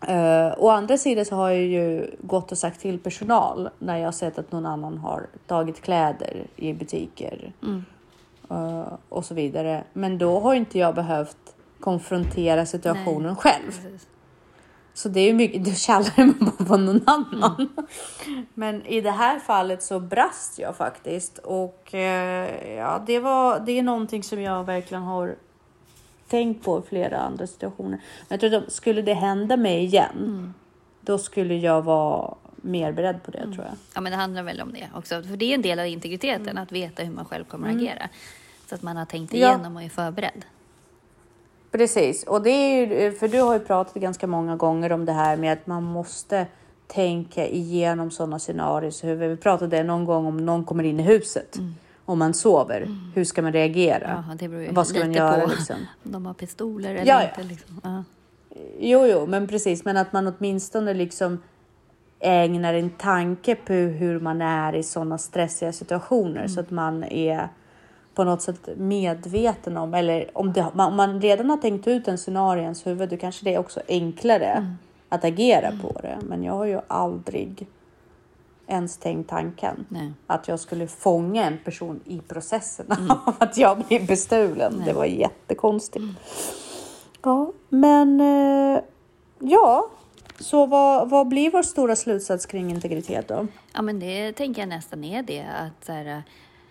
Uh, 0.08 0.54
å 0.58 0.68
andra 0.68 0.98
sidan 0.98 1.24
så 1.24 1.36
har 1.36 1.50
jag 1.50 1.62
ju 1.62 2.10
gått 2.20 2.52
och 2.52 2.58
sagt 2.58 2.80
till 2.80 2.98
personal 2.98 3.68
när 3.78 3.98
jag 3.98 4.04
har 4.06 4.12
sett 4.12 4.38
att 4.38 4.52
någon 4.52 4.66
annan 4.66 4.98
har 4.98 5.26
tagit 5.46 5.80
kläder 5.80 6.46
i 6.56 6.72
butiker 6.72 7.52
Mm. 7.62 7.84
eh, 8.50 8.92
och 9.08 9.24
så 9.24 9.34
vidare. 9.34 9.84
Men 9.92 10.18
då 10.18 10.40
har 10.40 10.54
inte 10.54 10.78
jag 10.78 10.94
behövt 10.94 11.36
konfrontera 11.80 12.66
situationen 12.66 13.36
själv. 13.36 13.66
Precis. 13.66 14.06
Så 14.94 15.08
det 15.08 15.20
är 15.20 15.24
ju 15.24 15.32
mycket, 15.32 15.64
då 15.64 15.70
kallar 15.86 16.12
man 16.16 16.34
bara 16.58 16.66
på 16.66 16.76
någon 16.76 17.00
annan. 17.06 17.68
Men 18.54 18.86
i 18.86 19.00
det 19.00 19.10
här 19.10 19.38
fallet 19.38 19.82
så 19.82 20.00
brast 20.00 20.58
jag 20.58 20.76
faktiskt 20.76 21.38
och 21.38 21.94
eh, 21.94 22.74
ja, 22.76 23.02
det 23.06 23.18
var, 23.18 23.60
det 23.60 23.72
är 23.78 23.82
någonting 23.82 24.22
som 24.22 24.40
jag 24.42 24.64
verkligen 24.64 25.02
har 25.02 25.34
tänkt 26.34 26.64
på 26.64 26.78
i 26.78 26.82
flera 26.88 27.18
andra 27.18 27.46
situationer. 27.46 27.98
Men 28.28 28.38
jag 28.38 28.40
tror 28.40 28.54
att 28.54 28.72
skulle 28.72 29.02
det 29.02 29.14
hända 29.14 29.56
mig 29.56 29.84
igen, 29.84 30.54
då 31.00 31.18
skulle 31.18 31.54
jag 31.54 31.82
vara 31.82 32.34
mer 32.56 32.92
beredd 32.92 33.22
på 33.22 33.30
det 33.30 33.42
tror 33.42 33.64
jag. 33.64 33.74
Ja, 33.94 34.00
men 34.00 34.12
det 34.12 34.16
handlar 34.18 34.42
väl 34.42 34.60
om 34.60 34.72
det 34.72 34.88
också. 34.94 35.22
För 35.22 35.36
det 35.36 35.44
är 35.44 35.54
en 35.54 35.62
del 35.62 35.78
av 35.78 35.86
integriteten, 35.86 36.58
att 36.58 36.72
veta 36.72 37.02
hur 37.02 37.12
man 37.12 37.24
själv 37.24 37.44
kommer 37.44 37.68
att 37.68 37.76
agera. 37.76 38.08
Så 38.68 38.74
att 38.74 38.82
man 38.82 38.96
har 38.96 39.04
tänkt 39.04 39.32
Mm. 39.32 39.42
Ja. 39.42 39.48
igenom 39.48 39.76
och 39.76 39.82
är 39.82 39.88
förberedd. 39.88 40.44
Precis, 41.70 42.22
och 42.24 42.42
det 42.42 42.50
är 42.50 42.86
ju, 42.86 43.12
för 43.12 43.28
du 43.28 43.40
har 43.40 43.54
ju 43.54 43.60
pratat 43.60 43.94
ganska 43.94 44.26
många 44.26 44.56
gånger 44.56 44.92
om 44.92 45.04
det 45.04 45.12
här 45.12 45.36
med 45.36 45.52
att 45.52 45.66
man 45.66 45.82
måste 45.82 46.46
tänka 46.86 47.46
igenom 47.46 48.10
sådana 48.10 48.38
scenarier. 48.38 48.90
Så 48.90 49.14
vi 49.14 49.36
pratade 49.36 49.82
någon 49.82 50.04
gång 50.04 50.26
om 50.26 50.36
någon 50.46 50.64
kommer 50.64 50.84
in 50.84 51.00
i 51.00 51.02
huset 51.02 51.58
om 52.04 52.18
man 52.18 52.34
sover. 52.34 52.88
Hur 53.14 53.24
ska 53.24 53.42
man 53.42 53.52
reagera? 53.52 54.24
Ja, 54.40 54.48
Vad 54.70 54.86
ska 54.86 54.98
man 54.98 55.12
göra 55.12 55.40
på 55.40 55.46
liksom? 55.46 55.76
om 56.04 56.12
de 56.12 56.26
har 56.26 56.34
pistoler 56.34 56.94
eller 56.94 57.06
Ja, 57.06 57.22
ja. 57.22 57.28
inte. 57.28 57.42
Liksom. 57.42 57.80
Ja. 57.84 58.04
Jo, 58.78 59.06
jo, 59.06 59.26
men 59.26 59.48
precis. 59.48 59.84
Men 59.84 59.96
att 59.96 60.12
man 60.12 60.34
åtminstone 60.38 60.94
liksom 60.94 61.42
ägnar 62.20 62.74
en 62.74 62.90
tanke 62.90 63.54
på 63.54 63.72
hur 63.72 64.20
man 64.20 64.42
är 64.42 64.74
i 64.74 64.82
sådana 64.82 65.18
stressiga 65.18 65.72
situationer 65.72 66.36
mm. 66.36 66.48
så 66.48 66.60
att 66.60 66.70
man 66.70 67.04
är 67.04 67.48
på 68.14 68.24
något 68.24 68.42
sätt 68.42 68.68
medveten 68.76 69.76
om, 69.76 69.94
eller 69.94 70.38
om, 70.38 70.52
det, 70.52 70.66
om 70.74 70.96
man 70.96 71.20
redan 71.20 71.50
har 71.50 71.56
tänkt 71.56 71.86
ut 71.86 72.08
en 72.08 72.18
scenario 72.18 72.60
i 72.60 72.64
ens 72.64 72.86
huvud, 72.86 73.08
då 73.08 73.16
kanske 73.16 73.44
det 73.44 73.54
är 73.54 73.58
också 73.58 73.80
enklare 73.88 74.46
mm. 74.46 74.74
att 75.08 75.24
agera 75.24 75.66
mm. 75.66 75.80
på 75.80 76.00
det. 76.02 76.18
Men 76.22 76.44
jag 76.44 76.52
har 76.52 76.64
ju 76.64 76.80
aldrig 76.88 77.66
ens 78.66 78.96
tänkt 78.96 79.30
tanken 79.30 79.86
Nej. 79.88 80.12
att 80.26 80.48
jag 80.48 80.60
skulle 80.60 80.86
fånga 80.86 81.44
en 81.44 81.58
person 81.58 82.00
i 82.04 82.20
processen 82.20 82.86
mm. 82.90 83.10
av 83.26 83.34
att 83.38 83.56
jag 83.56 83.78
blir 83.78 84.06
bestulen. 84.06 84.74
Nej. 84.76 84.86
Det 84.86 84.92
var 84.92 85.04
jättekonstigt. 85.04 85.96
Mm. 86.02 86.14
Ja, 87.22 87.52
men 87.68 88.20
eh, 88.20 88.80
ja, 89.38 89.90
så 90.38 90.66
vad, 90.66 91.10
vad 91.10 91.28
blir 91.28 91.50
vår 91.50 91.62
stora 91.62 91.96
slutsats 91.96 92.46
kring 92.46 92.70
integritet 92.70 93.28
då? 93.28 93.46
Ja, 93.72 93.82
men 93.82 94.00
det 94.00 94.32
tänker 94.32 94.62
jag 94.62 94.68
nästan 94.68 95.04
är 95.04 95.22
det 95.22 95.42
att 95.42 95.84
så 95.84 95.92
här, 95.92 96.22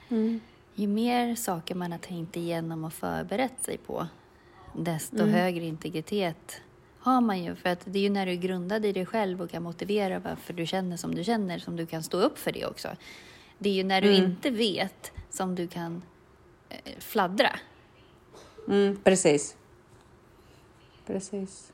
mm. 0.10 0.40
ju 0.76 0.88
mer 0.88 1.36
saker 1.36 1.76
man 1.76 1.92
har 1.92 2.00
tänkt 2.00 2.38
igenom 2.38 2.84
och 2.84 2.94
förberett 2.94 3.64
sig 3.64 3.78
på, 3.78 4.08
desto 4.74 5.22
mm. 5.22 5.34
högre 5.34 5.66
integritet 5.66 6.62
har 7.04 7.22
man 7.22 7.44
ju. 7.44 7.56
För 7.56 7.70
att 7.70 7.82
det 7.86 8.00
är 8.00 8.04
ju 8.04 8.10
när 8.10 8.26
du 8.26 8.32
är 8.32 8.36
grundad 8.36 8.86
i 8.86 8.92
dig 8.92 9.06
själv 9.06 9.42
och 9.42 9.50
kan 9.50 9.64
motivera 9.64 10.20
varför 10.20 10.54
du 10.54 10.66
känner 10.66 10.98
som 10.98 11.16
du 11.16 11.24
känner 11.24 11.60
som 11.60 11.76
du 11.76 11.86
kan 11.86 12.04
stå 12.04 12.18
upp 12.18 12.38
för 12.40 12.52
det 12.52 12.66
också. 12.66 12.88
Det 13.58 13.70
är 13.70 13.74
ju 13.74 13.84
när 13.84 14.02
du 14.02 14.16
mm. 14.16 14.24
inte 14.24 14.50
vet 14.50 15.12
som 15.30 15.56
du 15.56 15.68
kan 15.68 16.02
eh, 16.70 16.78
fladdra. 17.00 17.50
Mm, 18.68 18.98
precis. 19.04 19.56
Precis. 21.06 21.74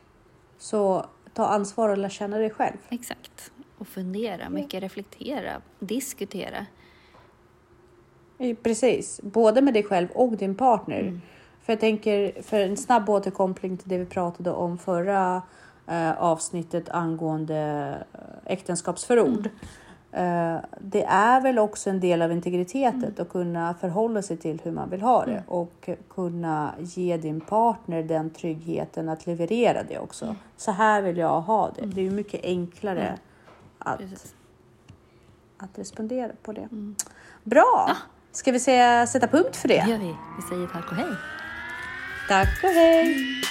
Så 0.57 1.05
ta 1.33 1.45
ansvar 1.45 1.89
och 1.89 1.97
lära 1.97 2.09
känna 2.09 2.37
dig 2.37 2.49
själv. 2.49 2.77
Exakt. 2.89 3.51
Och 3.77 3.87
fundera, 3.87 4.49
mycket 4.49 4.83
reflektera, 4.83 5.61
diskutera. 5.79 6.65
Precis, 8.63 9.21
både 9.23 9.61
med 9.61 9.73
dig 9.73 9.83
själv 9.83 10.07
och 10.11 10.37
din 10.37 10.55
partner. 10.55 11.21
För 11.69 11.73
jag 11.73 11.79
tänker, 11.79 12.41
för 12.41 12.59
en 12.59 12.77
snabb 12.77 13.09
återkoppling 13.09 13.77
till 13.77 13.89
det 13.89 13.97
vi 13.97 14.05
pratade 14.05 14.51
om 14.51 14.77
förra 14.77 15.41
eh, 15.87 16.21
avsnittet 16.21 16.89
angående 16.89 17.97
eh, 18.13 18.53
äktenskapsförord. 18.53 19.49
Mm. 20.11 20.55
Eh, 20.55 20.61
det 20.79 21.03
är 21.03 21.41
väl 21.41 21.59
också 21.59 21.89
en 21.89 21.99
del 21.99 22.21
av 22.21 22.31
integriteten 22.31 23.03
mm. 23.03 23.13
att 23.17 23.29
kunna 23.29 23.73
förhålla 23.73 24.21
sig 24.21 24.37
till 24.37 24.61
hur 24.63 24.71
man 24.71 24.89
vill 24.89 25.01
ha 25.01 25.25
det 25.25 25.31
mm. 25.31 25.43
och 25.47 25.89
kunna 26.09 26.73
ge 26.79 27.17
din 27.17 27.41
partner 27.41 28.03
den 28.03 28.29
tryggheten 28.29 29.09
att 29.09 29.27
leverera 29.27 29.83
det 29.83 29.99
också. 29.99 30.25
Mm. 30.25 30.37
Så 30.57 30.71
här 30.71 31.01
vill 31.01 31.17
jag 31.17 31.41
ha 31.41 31.71
det. 31.75 31.81
Mm. 31.81 31.93
Det 31.93 32.07
är 32.07 32.11
mycket 32.11 32.43
enklare 32.43 33.07
mm. 33.07 33.19
att, 33.79 34.33
att 35.57 35.79
respondera 35.79 36.31
på 36.43 36.51
det. 36.51 36.69
Bra! 37.43 37.85
Ja. 37.87 37.95
Ska 38.31 38.51
vi 38.51 38.59
säga, 38.59 39.07
sätta 39.07 39.27
punkt 39.27 39.55
för 39.55 39.67
det? 39.67 39.83
Det 39.85 39.91
gör 39.91 39.97
vi. 39.97 40.15
Vi 40.35 40.41
säger 40.49 40.67
tack 40.67 40.91
och 40.91 40.97
hej. 40.97 41.15
Tack 42.29 42.63
och 42.63 42.69
hej! 42.69 43.41